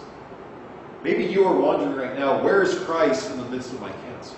Maybe 1.03 1.23
you 1.23 1.45
are 1.45 1.55
wondering 1.55 1.95
right 1.95 2.17
now, 2.17 2.43
where 2.43 2.63
is 2.63 2.79
Christ 2.79 3.29
in 3.29 3.37
the 3.37 3.45
midst 3.45 3.71
of 3.73 3.79
my 3.79 3.91
cancer? 3.91 4.35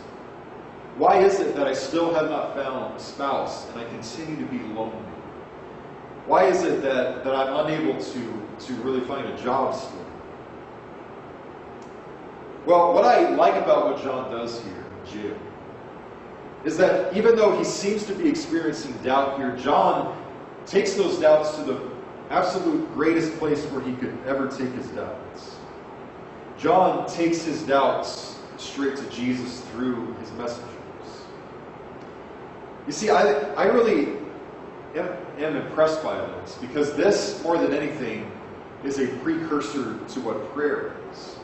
Why 0.97 1.19
is 1.19 1.39
it 1.39 1.55
that 1.55 1.65
I 1.65 1.73
still 1.73 2.13
have 2.13 2.29
not 2.29 2.55
found 2.55 2.97
a 2.97 2.99
spouse 2.99 3.69
and 3.69 3.79
I 3.79 3.85
continue 3.85 4.35
to 4.35 4.51
be 4.51 4.59
lonely? 4.73 4.97
Why 6.25 6.45
is 6.45 6.63
it 6.63 6.81
that, 6.81 7.23
that 7.23 7.33
I'm 7.33 7.65
unable 7.65 8.01
to, 8.01 8.47
to 8.65 8.73
really 8.81 8.99
find 9.01 9.25
a 9.25 9.41
job 9.41 9.73
still? 9.73 10.05
Well, 12.65 12.93
what 12.93 13.05
I 13.05 13.29
like 13.29 13.55
about 13.55 13.85
what 13.85 14.03
John 14.03 14.29
does 14.29 14.61
here 14.61 14.83
jail 15.05 15.37
is 16.63 16.77
that 16.77 17.15
even 17.15 17.35
though 17.35 17.57
he 17.57 17.63
seems 17.63 18.05
to 18.05 18.13
be 18.13 18.27
experiencing 18.27 18.93
doubt 19.03 19.37
here, 19.37 19.55
John 19.55 20.17
takes 20.65 20.93
those 20.93 21.19
doubts 21.19 21.55
to 21.55 21.63
the 21.63 21.79
absolute 22.29 22.93
greatest 22.93 23.37
place 23.39 23.63
where 23.65 23.81
he 23.81 23.93
could 23.95 24.17
ever 24.25 24.47
take 24.47 24.71
his 24.73 24.87
doubts. 24.87 25.55
John 26.57 27.07
takes 27.07 27.43
his 27.43 27.61
doubts 27.63 28.39
straight 28.57 28.97
to 28.97 29.09
Jesus 29.09 29.61
through 29.71 30.13
his 30.15 30.31
messengers. 30.33 30.73
You 32.85 32.93
see, 32.93 33.09
I, 33.09 33.33
I 33.53 33.65
really 33.65 34.17
am, 34.95 35.09
am 35.37 35.55
impressed 35.55 36.03
by 36.03 36.17
this 36.17 36.57
because 36.59 36.95
this, 36.95 37.41
more 37.43 37.57
than 37.57 37.73
anything, 37.73 38.31
is 38.83 38.99
a 38.99 39.07
precursor 39.17 39.99
to 40.07 40.21
what 40.21 40.53
prayer 40.53 40.95
is. 41.11 41.35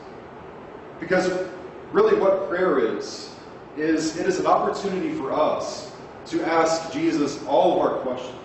Because 1.00 1.48
really, 1.92 2.18
what 2.18 2.48
prayer 2.48 2.96
is, 2.96 3.33
is 3.76 4.16
it 4.16 4.26
is 4.26 4.38
an 4.38 4.46
opportunity 4.46 5.12
for 5.14 5.32
us 5.32 5.92
to 6.26 6.42
ask 6.42 6.92
Jesus 6.92 7.44
all 7.46 7.74
of 7.74 7.78
our 7.80 7.98
questions. 8.00 8.38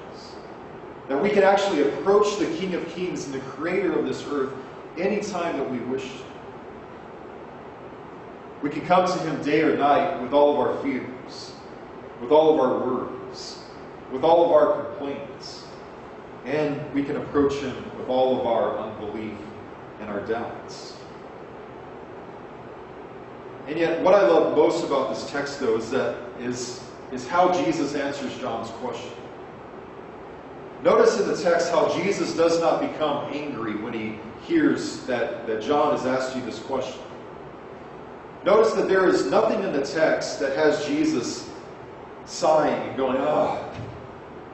That 1.07 1.21
we 1.21 1.29
can 1.29 1.43
actually 1.43 1.81
approach 1.83 2.37
the 2.37 2.45
King 2.57 2.75
of 2.75 2.87
Kings 2.89 3.25
and 3.25 3.33
the 3.33 3.39
Creator 3.39 3.97
of 3.97 4.05
this 4.05 4.25
earth 4.29 4.53
anytime 4.97 5.57
that 5.57 5.69
we 5.69 5.79
wish. 5.79 6.07
We 8.61 8.69
can 8.69 8.85
come 8.85 9.07
to 9.07 9.19
Him 9.19 9.41
day 9.41 9.61
or 9.61 9.77
night 9.77 10.21
with 10.21 10.33
all 10.33 10.53
of 10.53 10.59
our 10.59 10.83
fears, 10.83 11.53
with 12.21 12.31
all 12.31 12.53
of 12.53 12.59
our 12.59 12.85
worries, 12.85 13.59
with 14.11 14.23
all 14.23 14.45
of 14.45 14.51
our 14.51 14.83
complaints, 14.83 15.63
and 16.45 16.93
we 16.93 17.03
can 17.03 17.15
approach 17.15 17.53
Him 17.53 17.75
with 17.97 18.09
all 18.09 18.39
of 18.39 18.45
our 18.45 18.77
unbelief 18.77 19.37
and 20.01 20.09
our 20.09 20.21
doubts. 20.21 20.98
And 23.69 23.77
yet, 23.77 24.01
what 24.01 24.15
I 24.15 24.27
love 24.27 24.57
most 24.57 24.83
about 24.83 25.13
this 25.13 25.29
text, 25.29 25.59
though, 25.59 25.77
is 25.77 25.91
that 25.91 26.17
is, 26.39 26.81
is 27.11 27.27
how 27.27 27.53
Jesus 27.53 27.93
answers 27.93 28.35
John's 28.39 28.71
question. 28.71 29.11
Notice 30.83 31.19
in 31.19 31.27
the 31.27 31.37
text 31.37 31.69
how 31.69 31.95
Jesus 31.95 32.35
does 32.35 32.59
not 32.59 32.81
become 32.81 33.31
angry 33.31 33.75
when 33.75 33.93
he 33.93 34.17
hears 34.41 35.05
that, 35.05 35.45
that 35.45 35.61
John 35.61 35.95
has 35.95 36.07
asked 36.07 36.35
you 36.35 36.41
this 36.41 36.57
question. 36.57 36.99
Notice 38.43 38.73
that 38.73 38.87
there 38.87 39.07
is 39.07 39.27
nothing 39.27 39.61
in 39.61 39.71
the 39.71 39.85
text 39.85 40.39
that 40.39 40.57
has 40.57 40.83
Jesus 40.87 41.47
sighing 42.25 42.87
and 42.87 42.97
going, 42.97 43.17
oh, 43.19 43.71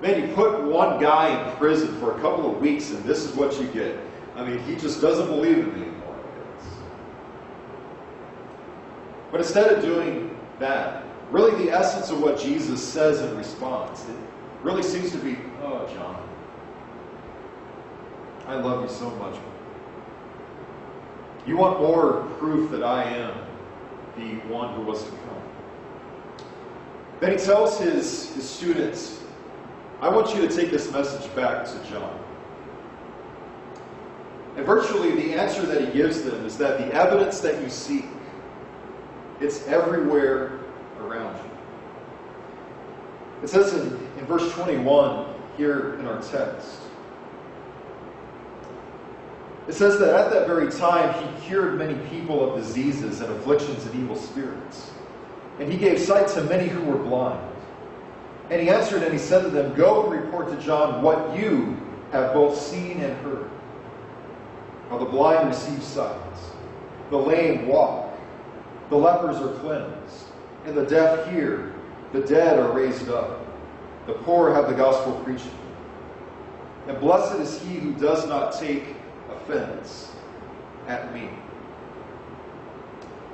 man, 0.01 0.27
you 0.27 0.35
put 0.35 0.61
one 0.63 0.99
guy 0.99 1.29
in 1.29 1.55
prison 1.55 1.97
for 2.01 2.17
a 2.17 2.21
couple 2.21 2.53
of 2.53 2.59
weeks 2.59 2.89
and 2.89 3.01
this 3.05 3.23
is 3.23 3.33
what 3.33 3.57
you 3.61 3.67
get. 3.67 3.97
I 4.35 4.43
mean, 4.43 4.59
he 4.65 4.75
just 4.75 4.99
doesn't 4.99 5.27
believe 5.27 5.59
in 5.59 5.67
me 5.67 5.81
anymore. 5.83 5.95
But 9.31 9.41
instead 9.41 9.71
of 9.71 9.81
doing 9.81 10.37
that, 10.59 11.03
really 11.31 11.65
the 11.65 11.71
essence 11.71 12.09
of 12.09 12.21
what 12.21 12.39
Jesus 12.39 12.81
says 12.81 13.21
in 13.21 13.35
response, 13.37 14.05
it 14.07 14.15
really 14.63 14.83
seems 14.83 15.11
to 15.11 15.17
be, 15.17 15.37
oh, 15.61 15.87
John, 15.93 16.21
I 18.47 18.55
love 18.55 18.83
you 18.83 18.95
so 18.95 19.09
much. 19.11 19.35
You 21.47 21.57
want 21.57 21.79
more 21.79 22.23
proof 22.39 22.71
that 22.71 22.83
I 22.83 23.03
am 23.03 23.37
the 24.17 24.35
one 24.47 24.73
who 24.75 24.81
was 24.81 25.03
to 25.03 25.09
come. 25.09 25.41
Then 27.19 27.31
he 27.31 27.37
tells 27.37 27.79
his, 27.79 28.33
his 28.33 28.47
students, 28.47 29.21
I 30.01 30.09
want 30.09 30.35
you 30.35 30.47
to 30.47 30.53
take 30.53 30.71
this 30.71 30.91
message 30.91 31.33
back 31.35 31.65
to 31.65 31.89
John. 31.89 32.19
And 34.55 34.65
virtually 34.65 35.11
the 35.11 35.33
answer 35.33 35.65
that 35.65 35.81
he 35.81 35.91
gives 35.91 36.21
them 36.23 36.45
is 36.45 36.57
that 36.57 36.77
the 36.77 36.93
evidence 36.93 37.39
that 37.41 37.61
you 37.61 37.69
seek, 37.69 38.05
it's 39.41 39.67
everywhere 39.67 40.59
around 40.99 41.35
you. 41.43 41.51
It 43.43 43.49
says 43.49 43.73
in, 43.73 43.93
in 44.17 44.25
verse 44.25 44.51
21 44.53 45.33
here 45.57 45.99
in 45.99 46.07
our 46.07 46.21
text, 46.21 46.79
it 49.67 49.73
says 49.73 49.99
that 49.99 50.13
at 50.13 50.31
that 50.31 50.47
very 50.47 50.71
time 50.71 51.13
he 51.23 51.47
cured 51.47 51.77
many 51.77 51.95
people 52.09 52.47
of 52.47 52.59
diseases 52.59 53.21
and 53.21 53.31
afflictions 53.33 53.85
and 53.85 53.95
evil 53.95 54.15
spirits. 54.15 54.91
And 55.59 55.71
he 55.71 55.77
gave 55.77 55.99
sight 55.99 56.27
to 56.29 56.43
many 56.43 56.67
who 56.67 56.81
were 56.83 56.97
blind. 56.97 57.51
And 58.49 58.61
he 58.61 58.69
answered 58.69 59.01
and 59.01 59.11
he 59.11 59.17
said 59.17 59.41
to 59.41 59.49
them, 59.49 59.73
Go 59.73 60.11
and 60.11 60.23
report 60.23 60.49
to 60.49 60.63
John 60.63 61.01
what 61.01 61.35
you 61.37 61.77
have 62.11 62.33
both 62.33 62.59
seen 62.59 63.01
and 63.01 63.17
heard. 63.23 63.49
How 64.89 64.99
the 64.99 65.05
blind 65.05 65.47
receive 65.47 65.81
sight, 65.81 66.15
the 67.09 67.17
lame 67.17 67.67
walk, 67.67 68.04
the 68.89 68.95
lepers 68.95 69.37
are 69.37 69.53
cleansed, 69.59 70.25
and 70.65 70.75
the 70.75 70.85
deaf 70.85 71.29
hear, 71.31 71.73
the 72.13 72.21
dead 72.21 72.59
are 72.59 72.71
raised 72.71 73.09
up, 73.09 73.45
the 74.07 74.13
poor 74.13 74.53
have 74.53 74.67
the 74.67 74.73
gospel 74.75 75.13
preached. 75.23 75.47
And 76.87 76.99
blessed 76.99 77.39
is 77.39 77.61
he 77.61 77.75
who 77.75 77.93
does 77.93 78.27
not 78.27 78.53
take 78.53 78.95
offense 79.29 80.11
at 80.87 81.13
me. 81.13 81.29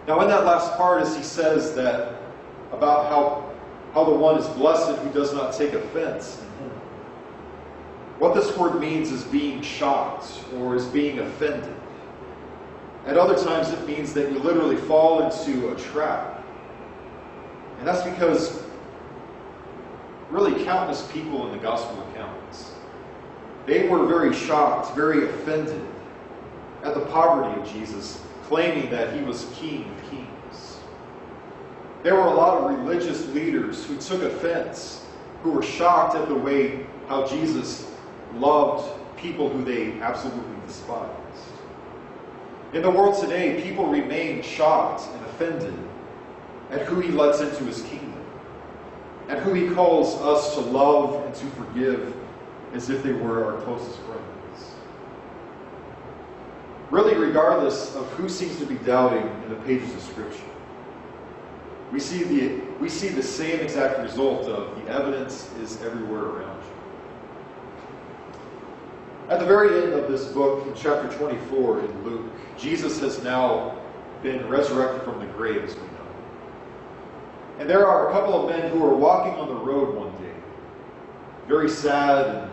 Now, 0.08 0.22
in 0.22 0.30
that 0.30 0.46
last 0.46 0.76
part, 0.78 1.02
as 1.02 1.16
he 1.16 1.24
says 1.24 1.76
that 1.76 2.16
about 2.72 3.10
how, 3.10 3.54
how 3.94 4.06
the 4.06 4.16
one 4.16 4.38
is 4.38 4.48
blessed 4.50 4.98
who 5.00 5.12
does 5.12 5.34
not 5.34 5.54
take 5.54 5.74
offense 5.74 6.42
what 8.22 8.36
this 8.36 8.56
word 8.56 8.80
means 8.80 9.12
is 9.12 9.24
being 9.24 9.64
shocked 9.64 10.44
or 10.56 10.76
is 10.76 10.86
being 10.86 11.18
offended. 11.18 11.76
At 13.06 13.18
other 13.18 13.36
times, 13.36 13.70
it 13.70 13.88
means 13.88 14.14
that 14.14 14.32
you 14.32 14.40
literally 14.40 14.76
fall 14.76 15.24
into 15.24 15.72
a 15.72 15.76
trap. 15.76 16.44
And 17.80 17.88
that's 17.88 18.04
because 18.04 18.62
really 20.30 20.64
countless 20.64 21.12
people 21.12 21.48
in 21.48 21.52
the 21.52 21.64
gospel 21.64 22.02
accounts, 22.10 22.72
they 23.66 23.88
were 23.88 24.06
very 24.06 24.34
shocked, 24.34 24.96
very 24.96 25.30
offended 25.30 25.82
at 26.84 26.94
the 26.94 27.06
poverty 27.08 27.60
of 27.60 27.72
Jesus, 27.74 28.22
claiming 28.44 28.90
that 28.92 29.14
he 29.14 29.24
was 29.24 29.48
King 29.56 29.86
of 29.92 30.10
Kings. 30.10 30.80
There 32.04 32.16
were 32.16 32.28
a 32.28 32.34
lot 32.34 32.58
of 32.58 32.80
religious 32.80 33.28
leaders 33.28 33.86
who 33.86 33.98
took 33.98 34.24
offense, 34.24 35.06
who 35.44 35.52
were 35.52 35.64
shocked 35.64 36.16
at 36.16 36.28
the 36.28 36.36
way 36.36 36.86
how 37.08 37.28
Jesus 37.28 37.92
loved 38.36 38.90
people 39.18 39.50
who 39.50 39.64
they 39.64 40.00
absolutely 40.02 40.56
despised. 40.66 41.21
In 42.74 42.82
the 42.82 42.90
world 42.90 43.20
today, 43.20 43.62
people 43.62 43.88
remain 43.88 44.42
shocked 44.42 45.04
and 45.14 45.26
offended 45.26 45.74
at 46.70 46.84
who 46.84 47.02
he 47.02 47.12
lets 47.12 47.42
into 47.42 47.66
his 47.66 47.82
kingdom, 47.82 48.24
and 49.28 49.40
who 49.40 49.54
he 49.54 49.74
calls 49.76 50.16
us 50.22 50.54
to 50.54 50.62
love 50.62 51.26
and 51.26 51.36
to 51.36 51.46
forgive 51.48 52.14
as 52.74 52.90
if 52.90 53.04
they 53.04 53.12
were 53.12 53.44
our 53.44 53.62
closest 53.64 54.00
friends. 54.00 54.72
Really, 56.92 57.16
regardless 57.16 57.94
of 57.96 58.10
who 58.14 58.30
seems 58.30 58.58
to 58.60 58.66
be 58.66 58.76
doubting 58.76 59.28
in 59.44 59.50
the 59.50 59.60
pages 59.66 59.94
of 59.94 60.02
Scripture, 60.02 60.44
we 61.92 62.00
see 62.00 62.24
the, 62.24 62.62
we 62.80 62.88
see 62.88 63.10
the 63.10 63.24
same 63.24 63.60
exact 63.60 64.00
result 64.00 64.48
of 64.48 64.82
the 64.82 64.90
evidence 64.90 65.50
is 65.62 65.82
everywhere 65.82 66.24
around. 66.24 66.61
At 69.32 69.39
the 69.39 69.46
very 69.46 69.82
end 69.82 69.94
of 69.94 70.12
this 70.12 70.26
book, 70.26 70.67
in 70.67 70.74
chapter 70.76 71.08
24 71.17 71.80
in 71.80 72.04
Luke, 72.04 72.30
Jesus 72.58 73.00
has 73.00 73.24
now 73.24 73.80
been 74.22 74.46
resurrected 74.50 75.04
from 75.04 75.20
the 75.20 75.26
grave, 75.28 75.63
as 75.63 75.74
we 75.74 75.84
know. 75.84 76.08
And 77.60 77.70
there 77.70 77.88
are 77.88 78.10
a 78.10 78.12
couple 78.12 78.34
of 78.34 78.54
men 78.54 78.70
who 78.74 78.84
are 78.84 78.94
walking 78.94 79.34
on 79.36 79.48
the 79.48 79.56
road 79.56 79.96
one 79.96 80.12
day, 80.22 80.36
very 81.48 81.70
sad 81.70 82.28
and, 82.28 82.52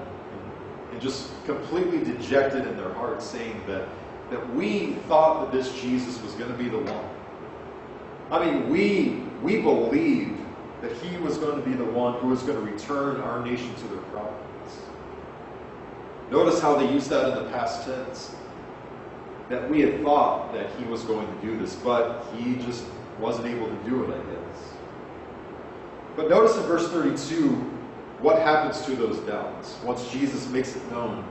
and 0.92 1.00
just 1.00 1.30
completely 1.46 1.98
dejected 1.98 2.64
in 2.64 2.76
their 2.76 2.92
hearts, 2.92 3.26
saying 3.26 3.60
that, 3.66 3.88
that 4.30 4.54
we 4.54 4.92
thought 5.08 5.40
that 5.40 5.50
this 5.50 5.72
Jesus 5.80 6.22
was 6.22 6.32
going 6.34 6.52
to 6.52 6.56
be 6.56 6.68
the 6.68 6.78
one. 6.78 7.10
I 8.30 8.44
mean, 8.44 8.70
we, 8.70 9.24
we 9.42 9.62
believed 9.62 10.38
that 10.82 10.92
he 10.92 11.16
was 11.16 11.38
going 11.38 11.60
to 11.60 11.68
be 11.68 11.74
the 11.74 11.90
one 11.90 12.20
who 12.20 12.28
was 12.28 12.44
going 12.44 12.64
to 12.64 12.72
return 12.72 13.20
our 13.20 13.44
nation 13.44 13.74
to 13.74 13.88
their 13.88 14.02
providence. 14.12 14.47
Notice 16.30 16.60
how 16.60 16.76
they 16.76 16.90
use 16.92 17.08
that 17.08 17.28
in 17.28 17.44
the 17.44 17.50
past 17.50 17.86
tense. 17.86 18.34
That 19.48 19.68
we 19.70 19.80
had 19.80 20.02
thought 20.02 20.52
that 20.52 20.70
he 20.78 20.84
was 20.84 21.02
going 21.04 21.26
to 21.26 21.40
do 21.40 21.58
this, 21.58 21.74
but 21.76 22.26
he 22.36 22.56
just 22.56 22.84
wasn't 23.18 23.46
able 23.46 23.66
to 23.66 23.76
do 23.88 24.04
it, 24.04 24.10
I 24.10 24.18
guess. 24.18 24.72
But 26.16 26.28
notice 26.28 26.56
in 26.56 26.62
verse 26.64 26.88
32 26.90 27.54
what 28.20 28.42
happens 28.42 28.84
to 28.84 28.96
those 28.96 29.18
doubts 29.20 29.76
once 29.84 30.10
Jesus 30.10 30.48
makes 30.48 30.74
it 30.74 30.90
known 30.90 31.24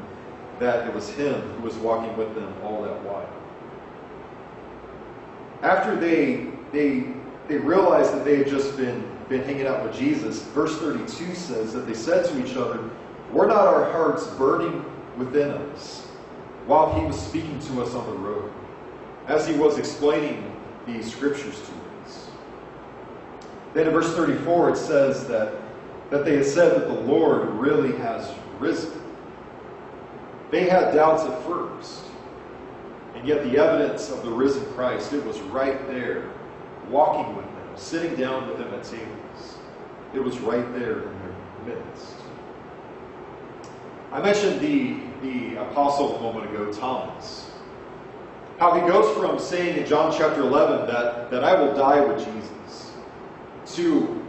that 0.59 0.87
it 0.87 0.93
was 0.93 1.09
him 1.09 1.41
who 1.41 1.63
was 1.63 1.75
walking 1.75 2.15
with 2.17 2.33
them 2.33 2.53
all 2.63 2.81
that 2.83 3.03
while. 3.03 3.29
After 5.61 5.95
they 5.95 6.47
they 6.71 7.13
they 7.47 7.57
realized 7.57 8.13
that 8.13 8.25
they 8.25 8.37
had 8.37 8.47
just 8.47 8.77
been 8.77 9.03
been 9.29 9.43
hanging 9.43 9.67
out 9.67 9.83
with 9.83 9.93
Jesus, 9.93 10.41
verse 10.43 10.77
32 10.77 11.35
says 11.35 11.73
that 11.73 11.85
they 11.85 11.93
said 11.93 12.25
to 12.25 12.45
each 12.45 12.55
other, 12.55 12.89
were 13.31 13.45
not 13.45 13.67
our 13.67 13.91
hearts 13.91 14.27
burning 14.27 14.85
within 15.17 15.51
us 15.51 16.05
while 16.65 16.99
he 16.99 17.05
was 17.05 17.19
speaking 17.19 17.59
to 17.59 17.81
us 17.81 17.93
on 17.93 18.05
the 18.07 18.17
road, 18.17 18.51
as 19.27 19.47
he 19.47 19.53
was 19.55 19.77
explaining 19.77 20.55
these 20.85 21.11
scriptures 21.11 21.55
to 21.61 21.71
us? 22.03 22.29
Then 23.73 23.87
in 23.87 23.93
verse 23.93 24.13
34 24.15 24.71
it 24.71 24.77
says 24.77 25.27
that, 25.27 25.53
that 26.09 26.25
they 26.25 26.37
had 26.37 26.45
said 26.45 26.75
that 26.75 26.87
the 26.87 27.01
Lord 27.01 27.49
really 27.49 27.97
has 27.97 28.33
risen. 28.59 28.91
They 30.51 30.69
had 30.69 30.93
doubts 30.93 31.23
at 31.23 31.41
first, 31.43 32.03
and 33.15 33.27
yet 33.27 33.43
the 33.43 33.57
evidence 33.57 34.09
of 34.09 34.23
the 34.23 34.31
risen 34.31 34.65
Christ, 34.73 35.11
it 35.11 35.25
was 35.25 35.39
right 35.41 35.85
there, 35.87 36.29
walking 36.89 37.35
with 37.35 37.45
them, 37.45 37.69
sitting 37.75 38.15
down 38.15 38.47
with 38.47 38.57
them 38.57 38.73
at 38.73 38.83
tables. 38.83 39.57
It 40.13 40.23
was 40.23 40.39
right 40.39 40.65
there 40.73 41.01
in 41.01 41.19
their 41.19 41.75
midst. 41.75 42.15
I 44.11 44.21
mentioned 44.21 44.61
the, 44.61 44.97
the 45.21 45.61
apostle 45.61 46.17
a 46.17 46.21
moment 46.21 46.49
ago, 46.49 46.71
Thomas. 46.71 47.51
How 48.57 48.73
he 48.73 48.81
goes 48.81 49.15
from 49.17 49.37
saying 49.39 49.77
in 49.77 49.85
John 49.85 50.13
chapter 50.17 50.41
11 50.41 50.87
that, 50.87 51.29
that 51.29 51.43
I 51.43 51.59
will 51.61 51.75
die 51.75 52.01
with 52.01 52.25
Jesus 52.25 52.93
to 53.75 54.23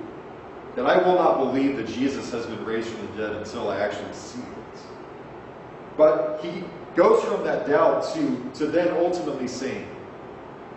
that 0.78 0.86
I 0.86 0.98
will 0.98 1.16
not 1.16 1.38
believe 1.38 1.76
that 1.76 1.88
Jesus 1.88 2.30
has 2.30 2.46
been 2.46 2.64
raised 2.64 2.88
from 2.88 3.04
the 3.08 3.22
dead 3.22 3.36
until 3.36 3.68
I 3.68 3.80
actually 3.80 4.12
see 4.12 4.38
it. 4.38 4.80
But 5.96 6.38
he 6.40 6.62
goes 6.94 7.24
from 7.24 7.42
that 7.42 7.66
doubt 7.66 8.14
to, 8.14 8.50
to 8.54 8.66
then 8.66 8.96
ultimately 8.96 9.48
saying, 9.48 9.88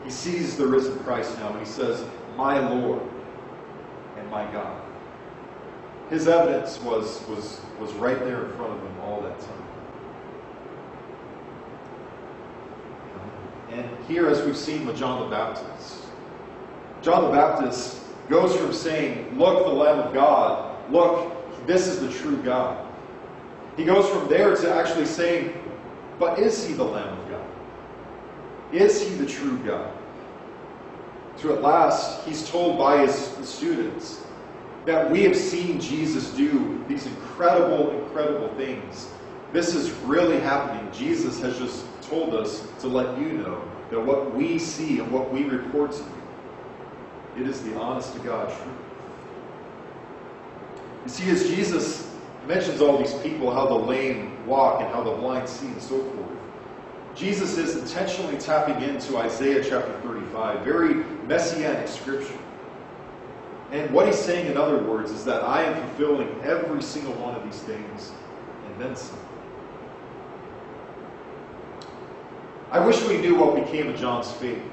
he 0.03 0.09
sees 0.09 0.57
the 0.57 0.65
risen 0.65 0.97
Christ 1.03 1.37
now 1.37 1.49
and 1.49 1.59
he 1.59 1.71
says, 1.71 2.03
My 2.35 2.57
Lord 2.67 3.01
and 4.17 4.27
my 4.31 4.51
God. 4.51 4.81
His 6.09 6.27
evidence 6.27 6.81
was, 6.81 7.23
was, 7.27 7.61
was 7.79 7.93
right 7.93 8.17
there 8.19 8.45
in 8.45 8.51
front 8.53 8.73
of 8.73 8.81
him 8.81 8.99
all 9.01 9.21
that 9.21 9.39
time. 9.39 9.67
And 13.71 13.87
here, 14.07 14.27
as 14.27 14.43
we've 14.43 14.57
seen 14.57 14.85
with 14.85 14.97
John 14.97 15.21
the 15.21 15.35
Baptist, 15.35 16.03
John 17.01 17.23
the 17.25 17.31
Baptist 17.31 18.01
goes 18.29 18.55
from 18.55 18.73
saying, 18.73 19.37
Look, 19.37 19.65
the 19.65 19.71
Lamb 19.71 19.99
of 19.99 20.13
God, 20.13 20.91
look, 20.91 21.31
this 21.65 21.87
is 21.87 21.99
the 21.99 22.11
true 22.11 22.37
God. 22.37 22.85
He 23.77 23.85
goes 23.85 24.09
from 24.09 24.27
there 24.27 24.55
to 24.55 24.73
actually 24.73 25.05
saying, 25.05 25.53
But 26.19 26.39
is 26.39 26.65
he 26.65 26.73
the 26.73 26.83
Lamb 26.83 27.17
of 27.17 27.29
God? 27.29 27.47
Is 28.73 29.01
he 29.01 29.15
the 29.15 29.25
true 29.25 29.57
God? 29.59 29.91
To 31.39 31.53
at 31.53 31.61
last, 31.61 32.25
he's 32.25 32.47
told 32.49 32.77
by 32.77 33.05
his 33.05 33.15
students, 33.47 34.21
that 34.85 35.09
we 35.09 35.23
have 35.23 35.35
seen 35.35 35.79
Jesus 35.79 36.31
do 36.31 36.83
these 36.87 37.05
incredible, 37.05 37.91
incredible 37.91 38.49
things. 38.55 39.09
This 39.53 39.75
is 39.75 39.91
really 40.05 40.39
happening. 40.39 40.89
Jesus 40.93 41.41
has 41.41 41.57
just 41.57 41.85
told 42.03 42.33
us 42.33 42.65
to 42.79 42.87
let 42.87 43.17
you 43.17 43.33
know 43.33 43.61
that 43.89 43.99
what 43.99 44.33
we 44.33 44.57
see 44.57 44.99
and 44.99 45.11
what 45.11 45.31
we 45.31 45.43
report 45.43 45.91
to 45.91 45.99
you, 45.99 47.43
it 47.43 47.49
is 47.49 47.61
the 47.63 47.75
honest 47.75 48.13
to 48.13 48.19
God 48.19 48.47
truth. 48.47 48.67
You 51.03 51.09
see, 51.09 51.29
as 51.31 51.47
Jesus 51.49 52.15
mentions 52.47 52.81
all 52.81 52.97
these 52.97 53.13
people, 53.15 53.53
how 53.53 53.67
the 53.67 53.75
lame 53.75 54.45
walk 54.45 54.81
and 54.81 54.89
how 54.93 55.03
the 55.03 55.11
blind 55.11 55.49
see 55.49 55.67
and 55.67 55.81
so 55.81 56.01
forth, 56.01 56.31
Jesus 57.15 57.57
is 57.57 57.75
intentionally 57.75 58.37
tapping 58.37 58.81
into 58.87 59.17
Isaiah 59.17 59.63
chapter 59.63 59.91
35, 60.01 60.63
very 60.63 60.93
messianic 61.27 61.87
scripture. 61.87 62.37
And 63.71 63.91
what 63.91 64.05
he's 64.05 64.19
saying, 64.19 64.47
in 64.47 64.57
other 64.57 64.81
words, 64.83 65.11
is 65.11 65.25
that 65.25 65.43
I 65.43 65.63
am 65.63 65.87
fulfilling 65.87 66.29
every 66.43 66.81
single 66.81 67.13
one 67.13 67.35
of 67.35 67.43
these 67.43 67.61
things 67.61 68.11
and 68.65 68.81
then 68.81 68.95
some. 68.95 69.19
I 72.71 72.79
wish 72.79 73.03
we 73.03 73.17
knew 73.17 73.35
what 73.35 73.55
became 73.55 73.89
of 73.89 73.99
John's 73.99 74.31
faith. 74.31 74.63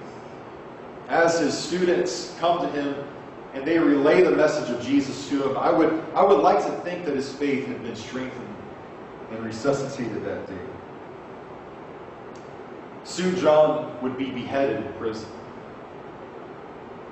As 1.08 1.40
his 1.40 1.56
students 1.56 2.34
come 2.38 2.60
to 2.60 2.68
him 2.68 2.94
and 3.54 3.66
they 3.66 3.78
relay 3.78 4.22
the 4.22 4.30
message 4.30 4.70
of 4.70 4.80
Jesus 4.80 5.28
to 5.30 5.50
him, 5.50 5.56
I 5.56 5.70
would, 5.70 6.04
I 6.14 6.22
would 6.22 6.38
like 6.38 6.64
to 6.64 6.70
think 6.82 7.04
that 7.06 7.16
his 7.16 7.32
faith 7.32 7.66
had 7.66 7.82
been 7.82 7.96
strengthened 7.96 8.56
and 9.32 9.44
resuscitated 9.44 10.24
that 10.24 10.46
day. 10.46 10.58
Soon 13.02 13.34
John 13.36 14.00
would 14.00 14.16
be 14.16 14.30
beheaded 14.30 14.84
in 14.84 14.92
prison. 14.92 15.28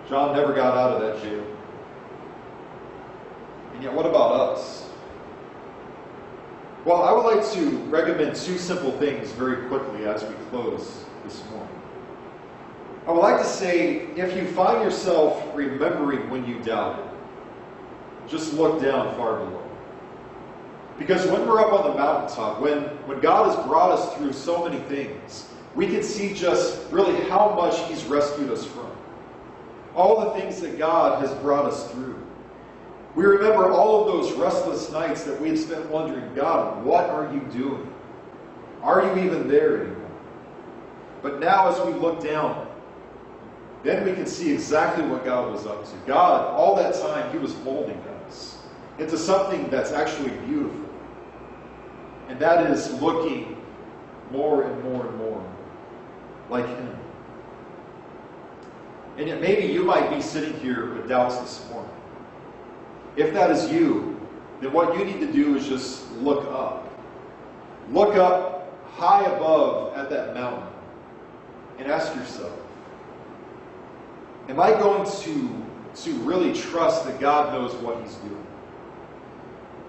John 0.09 0.37
never 0.37 0.53
got 0.55 0.77
out 0.77 0.93
of 0.93 1.01
that 1.01 1.23
jail. 1.23 1.45
And 3.75 3.83
yet, 3.83 3.93
what 3.93 4.07
about 4.07 4.53
us? 4.53 4.89
Well, 6.87 7.03
I 7.03 7.11
would 7.11 7.25
like 7.25 7.53
to 7.55 7.79
recommend 7.89 8.37
two 8.37 8.59
simple 8.59 8.93
things 8.93 9.33
very 9.33 9.67
quickly 9.67 10.07
as 10.07 10.23
we 10.23 10.37
close 10.51 11.05
this 11.25 11.43
morning. 11.51 11.81
I 13.09 13.11
would 13.11 13.23
like 13.23 13.39
to 13.39 13.45
say 13.45 14.07
if 14.15 14.37
you 14.37 14.47
find 14.53 14.85
yourself 14.85 15.43
remembering 15.53 16.31
when 16.31 16.47
you 16.47 16.63
doubted, 16.63 17.05
just 18.29 18.53
look 18.53 18.81
down 18.81 19.17
far 19.17 19.39
below. 19.39 19.69
Because 20.97 21.27
when 21.27 21.45
we're 21.45 21.59
up 21.59 21.73
on 21.73 21.91
the 21.91 21.99
mountaintop, 21.99 22.61
when, 22.61 22.83
when 23.09 23.19
God 23.19 23.53
has 23.53 23.67
brought 23.67 23.91
us 23.91 24.17
through 24.17 24.33
so 24.33 24.69
many 24.69 24.81
things, 24.85 25.49
we 25.75 25.89
can 25.89 26.05
see 26.05 26.35
just 26.35 26.89
really 26.93 27.21
how 27.29 27.53
much 27.57 27.77
He's 27.89 28.05
rescued 28.05 28.49
us 28.53 28.65
from. 28.65 28.93
All 29.97 30.21
the 30.21 30.39
things 30.41 30.61
that 30.61 30.79
God 30.79 31.21
has 31.21 31.35
brought 31.41 31.65
us 31.65 31.91
through. 31.91 32.26
We 33.17 33.25
remember 33.25 33.71
all 33.71 34.03
of 34.03 34.07
those 34.09 34.33
restless 34.35 34.93
nights 34.93 35.25
that 35.25 35.41
we 35.41 35.49
had 35.49 35.59
spent 35.59 35.89
wondering, 35.89 36.35
God, 36.35 36.85
what 36.85 37.09
are 37.09 37.33
you 37.33 37.41
doing? 37.51 37.91
Are 38.83 39.03
you 39.07 39.25
even 39.25 39.49
there 39.49 39.81
anymore? 39.81 40.11
But 41.23 41.41
now, 41.41 41.69
as 41.69 41.81
we 41.87 41.95
look 41.95 42.23
down, 42.23 42.69
then 43.83 44.05
we 44.05 44.13
can 44.13 44.27
see 44.27 44.53
exactly 44.53 45.03
what 45.07 45.25
God 45.25 45.51
was 45.51 45.65
up 45.65 45.87
to. 45.87 45.97
God, 46.07 46.55
all 46.55 46.77
that 46.77 46.95
time, 46.95 47.33
He 47.33 47.39
was 47.39 47.57
molding 47.61 47.99
us 48.27 48.59
into 48.99 49.17
something 49.17 49.71
that's 49.71 49.93
actually 49.93 50.31
beautiful. 50.47 50.85
And 52.29 52.39
that 52.39 52.71
is 52.71 53.01
looking 53.01 53.65
more 54.31 54.65
and 54.65 54.85
more 54.85 55.07
and 55.07 55.17
more 55.17 55.53
like 56.51 56.67
Him. 56.67 56.99
And 59.17 59.29
yet 59.29 59.41
maybe 59.41 59.73
you 59.73 59.85
might 59.85 60.11
be 60.11 60.21
sitting 60.21 60.53
here 60.61 60.93
with 60.93 61.09
doubts 61.09 61.39
this 61.39 61.67
morning. 61.71 61.96
If 63.17 63.33
that 63.33 63.51
is 63.51 63.71
you, 63.71 64.21
then 64.61 64.73
what 64.73 64.97
you 64.99 65.05
need 65.05 65.21
to 65.21 65.33
do 65.33 65.57
is 65.57 65.67
just 65.67 66.11
look 66.19 66.45
up. 66.53 66.83
Look 67.91 68.15
up 68.17 68.73
high 68.97 69.25
above 69.25 69.95
at 69.97 70.11
that 70.11 70.35
mountain 70.35 70.69
and 71.79 71.91
ask 71.91 72.15
yourself, 72.15 72.53
am 74.49 74.61
I 74.61 74.71
going 74.71 75.09
to, 75.23 76.03
to 76.03 76.15
really 76.21 76.53
trust 76.53 77.05
that 77.05 77.21
God 77.21 77.53
knows 77.53 77.75
what 77.77 78.03
he's 78.03 78.15
doing? 78.17 78.47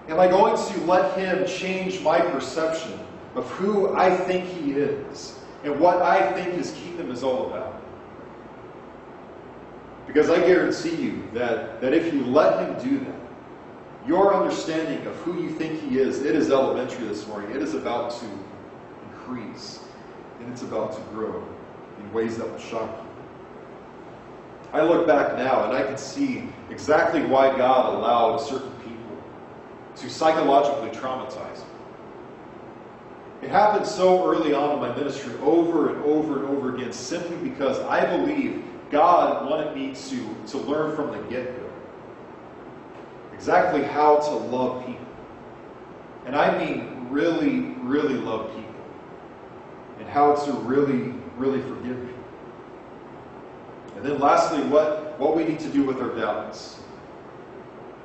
Am 0.08 0.18
I 0.18 0.26
going 0.28 0.56
to 0.56 0.80
let 0.84 1.18
him 1.18 1.46
change 1.46 2.00
my 2.00 2.20
perception 2.20 2.98
of 3.34 3.48
who 3.50 3.94
I 3.94 4.14
think 4.16 4.44
he 4.46 4.72
is 4.72 5.38
and 5.64 5.78
what 5.78 6.00
I 6.00 6.32
think 6.32 6.54
his 6.54 6.72
kingdom 6.72 7.10
is 7.10 7.22
all 7.22 7.46
about? 7.48 7.80
Because 10.06 10.30
I 10.30 10.38
guarantee 10.38 10.94
you 10.94 11.28
that, 11.34 11.82
that 11.82 11.92
if 11.92 12.12
you 12.12 12.24
let 12.24 12.60
him 12.60 12.90
do 12.90 13.04
that, 13.04 13.17
your 14.08 14.34
understanding 14.34 15.06
of 15.06 15.14
who 15.16 15.42
you 15.42 15.50
think 15.50 15.82
he 15.82 15.98
is, 15.98 16.22
it 16.22 16.34
is 16.34 16.50
elementary 16.50 17.06
this 17.06 17.26
morning. 17.26 17.54
It 17.54 17.60
is 17.60 17.74
about 17.74 18.10
to 18.18 18.26
increase, 19.10 19.80
and 20.40 20.50
it's 20.50 20.62
about 20.62 20.94
to 20.94 21.00
grow 21.12 21.46
in 22.00 22.12
ways 22.14 22.38
that 22.38 22.50
will 22.50 22.58
shock 22.58 22.88
you. 22.90 23.08
I 24.72 24.82
look 24.82 25.06
back 25.06 25.36
now 25.36 25.64
and 25.64 25.74
I 25.74 25.82
can 25.82 25.98
see 25.98 26.48
exactly 26.70 27.22
why 27.22 27.54
God 27.56 27.94
allowed 27.94 28.38
certain 28.38 28.72
people 28.80 29.16
to 29.96 30.10
psychologically 30.10 30.88
traumatize 30.98 31.58
me. 31.58 31.64
It 33.42 33.50
happened 33.50 33.86
so 33.86 34.26
early 34.26 34.54
on 34.54 34.74
in 34.74 34.80
my 34.80 34.94
ministry, 34.96 35.34
over 35.40 35.94
and 35.94 36.02
over 36.04 36.44
and 36.44 36.56
over 36.56 36.74
again, 36.74 36.92
simply 36.92 37.36
because 37.48 37.78
I 37.80 38.04
believe 38.16 38.64
God 38.90 39.48
wanted 39.50 39.74
me 39.74 39.94
to, 39.94 40.50
to 40.52 40.58
learn 40.58 40.96
from 40.96 41.12
the 41.12 41.18
get 41.28 41.60
go 41.60 41.67
exactly 43.38 43.84
how 43.84 44.16
to 44.16 44.30
love 44.30 44.84
people. 44.84 45.06
And 46.26 46.34
I 46.34 46.58
mean 46.58 47.06
really, 47.08 47.60
really 47.80 48.14
love 48.14 48.48
people. 48.48 48.64
And 50.00 50.08
how 50.08 50.34
to 50.34 50.52
really, 50.52 51.14
really 51.36 51.62
forgive 51.62 51.96
people. 51.96 52.24
And 53.96 54.04
then 54.04 54.18
lastly, 54.18 54.60
what, 54.62 55.18
what 55.20 55.36
we 55.36 55.44
need 55.44 55.60
to 55.60 55.68
do 55.68 55.84
with 55.84 56.00
our 56.00 56.14
doubts 56.16 56.80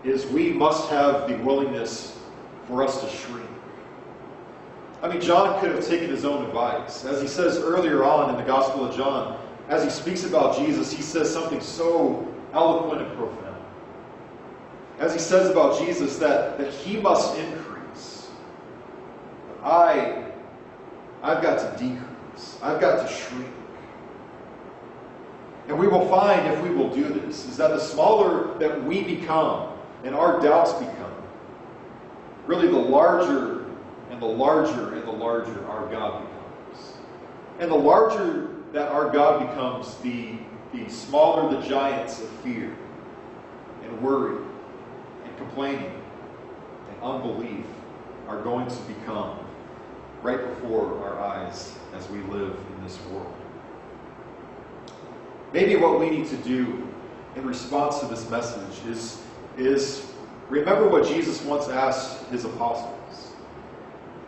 is 0.03 0.25
we 0.27 0.53
must 0.53 0.89
have 0.89 1.27
the 1.27 1.36
willingness 1.38 2.19
for 2.67 2.84
us 2.84 3.01
to 3.01 3.09
shrink. 3.09 3.49
I 5.01 5.07
mean, 5.07 5.19
John 5.19 5.59
could 5.59 5.71
have 5.71 5.86
taken 5.86 6.09
his 6.09 6.25
own 6.25 6.45
advice. 6.45 7.05
As 7.05 7.21
he 7.21 7.27
says 7.27 7.57
earlier 7.57 8.03
on 8.03 8.29
in 8.29 8.38
the 8.38 8.43
Gospel 8.43 8.86
of 8.86 8.95
John, 8.95 9.39
as 9.67 9.84
he 9.84 9.89
speaks 9.89 10.25
about 10.25 10.57
Jesus, 10.57 10.91
he 10.91 11.01
says 11.01 11.31
something 11.31 11.59
so 11.59 12.27
eloquent 12.53 13.01
and 13.01 13.17
profound. 13.17 13.53
As 15.00 15.14
he 15.14 15.20
says 15.20 15.50
about 15.50 15.80
Jesus, 15.80 16.18
that, 16.18 16.58
that 16.58 16.72
he 16.72 16.98
must 16.98 17.38
increase. 17.38 18.30
But 19.48 19.68
I, 19.68 20.32
I've 21.22 21.41
got 21.41 21.60
to 21.60 21.84
decrease. 21.84 22.58
I've 22.62 22.80
got 22.80 23.08
to 23.08 23.14
shrink. 23.14 23.50
And 25.68 25.80
we 25.80 25.88
will 25.88 26.08
find, 26.10 26.46
if 26.48 26.62
we 26.62 26.70
will 26.70 26.94
do 26.94 27.06
this, 27.06 27.46
is 27.46 27.58
that 27.58 27.70
the 27.70 27.80
smaller 27.80 28.58
that 28.60 28.84
we 28.84 29.02
become 29.04 29.70
and 30.04 30.14
our 30.14 30.41
doubts 30.41 30.74
become, 30.74 31.14
really 32.46 32.68
the 32.68 32.78
larger 32.78 33.66
and 34.10 34.22
the 34.22 34.26
larger 34.26 34.94
and 34.96 35.04
the 35.04 35.12
larger 35.12 35.66
our 35.68 35.89
God 35.89 36.22
becomes. 36.22 36.94
And 37.60 37.72
the 37.72 37.76
larger 37.76 38.50
that 38.74 38.89
our 38.89 39.10
God 39.10 39.48
becomes, 39.48 39.96
the, 39.98 40.36
the 40.74 40.89
smaller 40.89 41.50
the 41.56 41.66
giants 41.66 42.22
of 42.22 42.30
fear 42.41 42.76
and 43.84 44.02
worry 44.02 44.43
complaining 45.38 46.01
and 46.89 47.01
unbelief 47.01 47.65
are 48.27 48.41
going 48.41 48.67
to 48.67 48.81
become 48.84 49.38
right 50.21 50.39
before 50.39 50.97
our 51.05 51.19
eyes 51.19 51.77
as 51.93 52.09
we 52.09 52.19
live 52.23 52.55
in 52.75 52.84
this 52.84 52.99
world. 53.11 53.34
Maybe 55.51 55.75
what 55.75 55.99
we 55.99 56.09
need 56.09 56.27
to 56.29 56.38
do 56.38 56.88
in 57.36 57.45
response 57.45 57.99
to 57.99 58.07
this 58.07 58.29
message 58.29 58.86
is, 58.88 59.21
is 59.57 60.11
remember 60.49 60.88
what 60.88 61.05
Jesus 61.05 61.41
once 61.43 61.67
asked 61.67 62.25
his 62.27 62.45
apostles. 62.45 63.34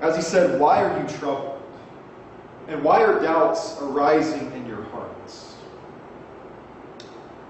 As 0.01 0.15
he 0.15 0.21
said, 0.21 0.59
Why 0.59 0.83
are 0.83 1.01
you 1.01 1.07
troubled? 1.17 1.61
And 2.67 2.83
why 2.83 3.03
are 3.03 3.19
doubts 3.21 3.77
arising 3.79 4.51
in 4.53 4.67
your 4.67 4.83
hearts? 4.85 5.14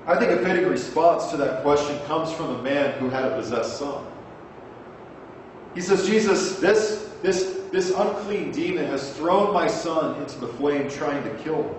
I 0.07 0.15
think 0.17 0.31
a 0.31 0.43
fitting 0.43 0.69
response 0.69 1.31
to 1.31 1.37
that 1.37 1.63
question 1.63 1.99
comes 2.05 2.31
from 2.31 2.55
a 2.55 2.61
man 2.61 2.99
who 2.99 3.09
had 3.09 3.25
a 3.25 3.35
possessed 3.35 3.79
son. 3.79 4.05
He 5.73 5.81
says, 5.81 6.05
Jesus, 6.05 6.59
this, 6.59 7.11
this, 7.23 7.61
this 7.71 7.89
unclean 7.89 8.51
demon 8.51 8.85
has 8.85 9.15
thrown 9.17 9.51
my 9.53 9.67
son 9.67 10.21
into 10.21 10.37
the 10.39 10.47
flame 10.47 10.89
trying 10.89 11.23
to 11.23 11.43
kill 11.43 11.63
him. 11.63 11.75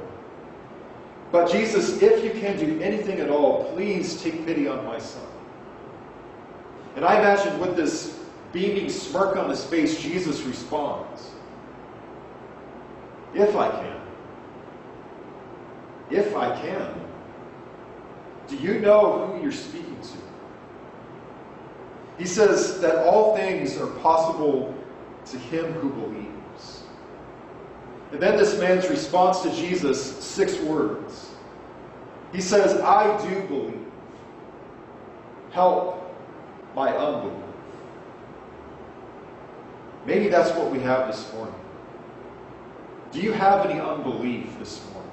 But 1.31 1.51
Jesus, 1.51 2.03
if 2.03 2.25
you 2.25 2.31
can 2.41 2.59
do 2.59 2.81
anything 2.81 3.21
at 3.21 3.31
all, 3.31 3.73
please 3.73 4.21
take 4.21 4.45
pity 4.45 4.67
on 4.67 4.85
my 4.85 4.99
son. 4.99 5.27
And 6.97 7.05
I 7.05 7.19
imagine 7.21 7.61
with 7.61 7.77
this 7.77 8.19
beaming 8.53 8.89
smirk 8.89 9.37
on 9.37 9.51
his 9.51 9.65
face, 9.65 10.01
Jesus 10.01 10.43
responds, 10.43 11.31
If 13.35 13.55
I 13.55 13.71
can. 13.71 14.01
If 16.11 16.35
I 16.35 16.61
can. 16.61 17.06
Do 18.49 18.57
you 18.57 18.79
know 18.79 19.27
who 19.27 19.43
you're 19.43 19.53
speaking 19.53 19.99
to? 20.01 20.17
He 22.19 22.27
says 22.27 22.81
that 22.81 23.05
all 23.07 23.37
things 23.37 23.77
are 23.77 23.89
possible 23.89 24.75
to 25.27 25.39
him 25.39 25.73
who 25.75 25.91
believes. 25.91 26.85
And 28.13 28.21
then 28.21 28.37
this 28.37 28.59
man's 28.59 28.89
response 28.89 29.43
to 29.43 29.51
Jesus, 29.51 30.25
six 30.25 30.59
words. 30.61 31.31
He 32.33 32.41
says, 32.41 32.81
I 32.81 33.21
do 33.29 33.41
believe. 33.49 33.87
Help 35.51 36.15
my 36.75 36.95
unbelief. 36.97 37.43
Maybe 40.05 40.29
that's 40.29 40.51
what 40.57 40.71
we 40.71 40.79
have 40.81 41.09
this 41.09 41.33
morning. 41.33 41.55
Do 43.11 43.21
you 43.21 43.33
have 43.33 43.67
any 43.67 43.81
unbelief 43.81 44.59
this 44.59 44.85
morning? 44.93 45.11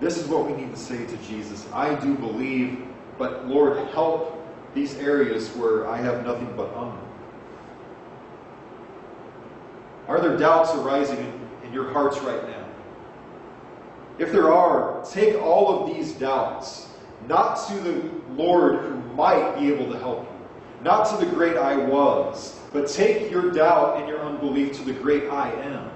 This 0.00 0.16
is 0.16 0.28
what 0.28 0.46
we 0.46 0.52
need 0.52 0.70
to 0.70 0.80
say 0.80 1.04
to 1.06 1.16
Jesus. 1.18 1.66
I 1.72 1.94
do 1.96 2.14
believe, 2.14 2.86
but 3.18 3.48
Lord, 3.48 3.76
help 3.88 4.34
these 4.74 4.96
areas 4.96 5.48
where 5.50 5.88
I 5.88 5.96
have 5.96 6.24
nothing 6.24 6.52
but 6.56 6.72
unbelief. 6.74 7.04
Are 10.06 10.20
there 10.20 10.36
doubts 10.36 10.72
arising 10.74 11.18
in, 11.18 11.48
in 11.66 11.72
your 11.72 11.90
hearts 11.90 12.18
right 12.20 12.42
now? 12.48 12.66
If 14.18 14.32
there 14.32 14.52
are, 14.52 15.04
take 15.04 15.40
all 15.40 15.82
of 15.82 15.94
these 15.94 16.12
doubts, 16.12 16.88
not 17.26 17.56
to 17.68 17.74
the 17.80 18.10
Lord 18.32 18.80
who 18.80 18.94
might 19.14 19.58
be 19.58 19.72
able 19.72 19.92
to 19.92 19.98
help 19.98 20.22
you, 20.22 20.84
not 20.84 21.04
to 21.10 21.24
the 21.24 21.30
great 21.30 21.56
I 21.56 21.76
was, 21.76 22.58
but 22.72 22.88
take 22.88 23.30
your 23.30 23.50
doubt 23.50 23.98
and 23.98 24.08
your 24.08 24.20
unbelief 24.20 24.76
to 24.78 24.84
the 24.84 24.92
great 24.92 25.24
I 25.24 25.50
am, 25.52 25.90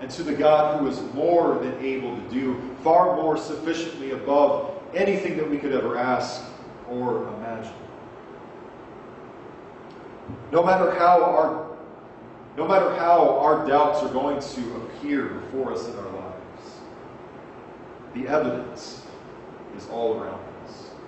and 0.00 0.10
to 0.10 0.22
the 0.22 0.32
God 0.32 0.80
who 0.80 0.86
is 0.86 1.00
more 1.14 1.58
than 1.58 1.74
able 1.84 2.16
to 2.16 2.22
do 2.30 2.60
far 2.82 3.16
more 3.16 3.36
sufficiently 3.36 4.12
above 4.12 4.72
anything 4.94 5.36
that 5.36 5.48
we 5.48 5.58
could 5.58 5.72
ever 5.72 5.98
ask 5.98 6.42
or 6.88 7.28
imagine. 7.34 7.72
No 10.52 10.64
matter 10.64 10.92
how 10.92 11.22
our 11.22 11.68
no 12.56 12.66
matter 12.66 12.92
how 12.96 13.38
our 13.38 13.64
doubts 13.68 14.02
are 14.02 14.12
going 14.12 14.40
to 14.40 14.76
appear 14.78 15.26
before 15.26 15.72
us 15.72 15.86
in 15.86 15.94
our 15.94 16.10
lives, 16.10 16.80
the 18.14 18.26
evidence 18.26 19.06
is 19.76 19.88
all 19.90 20.20
around. 20.20 20.47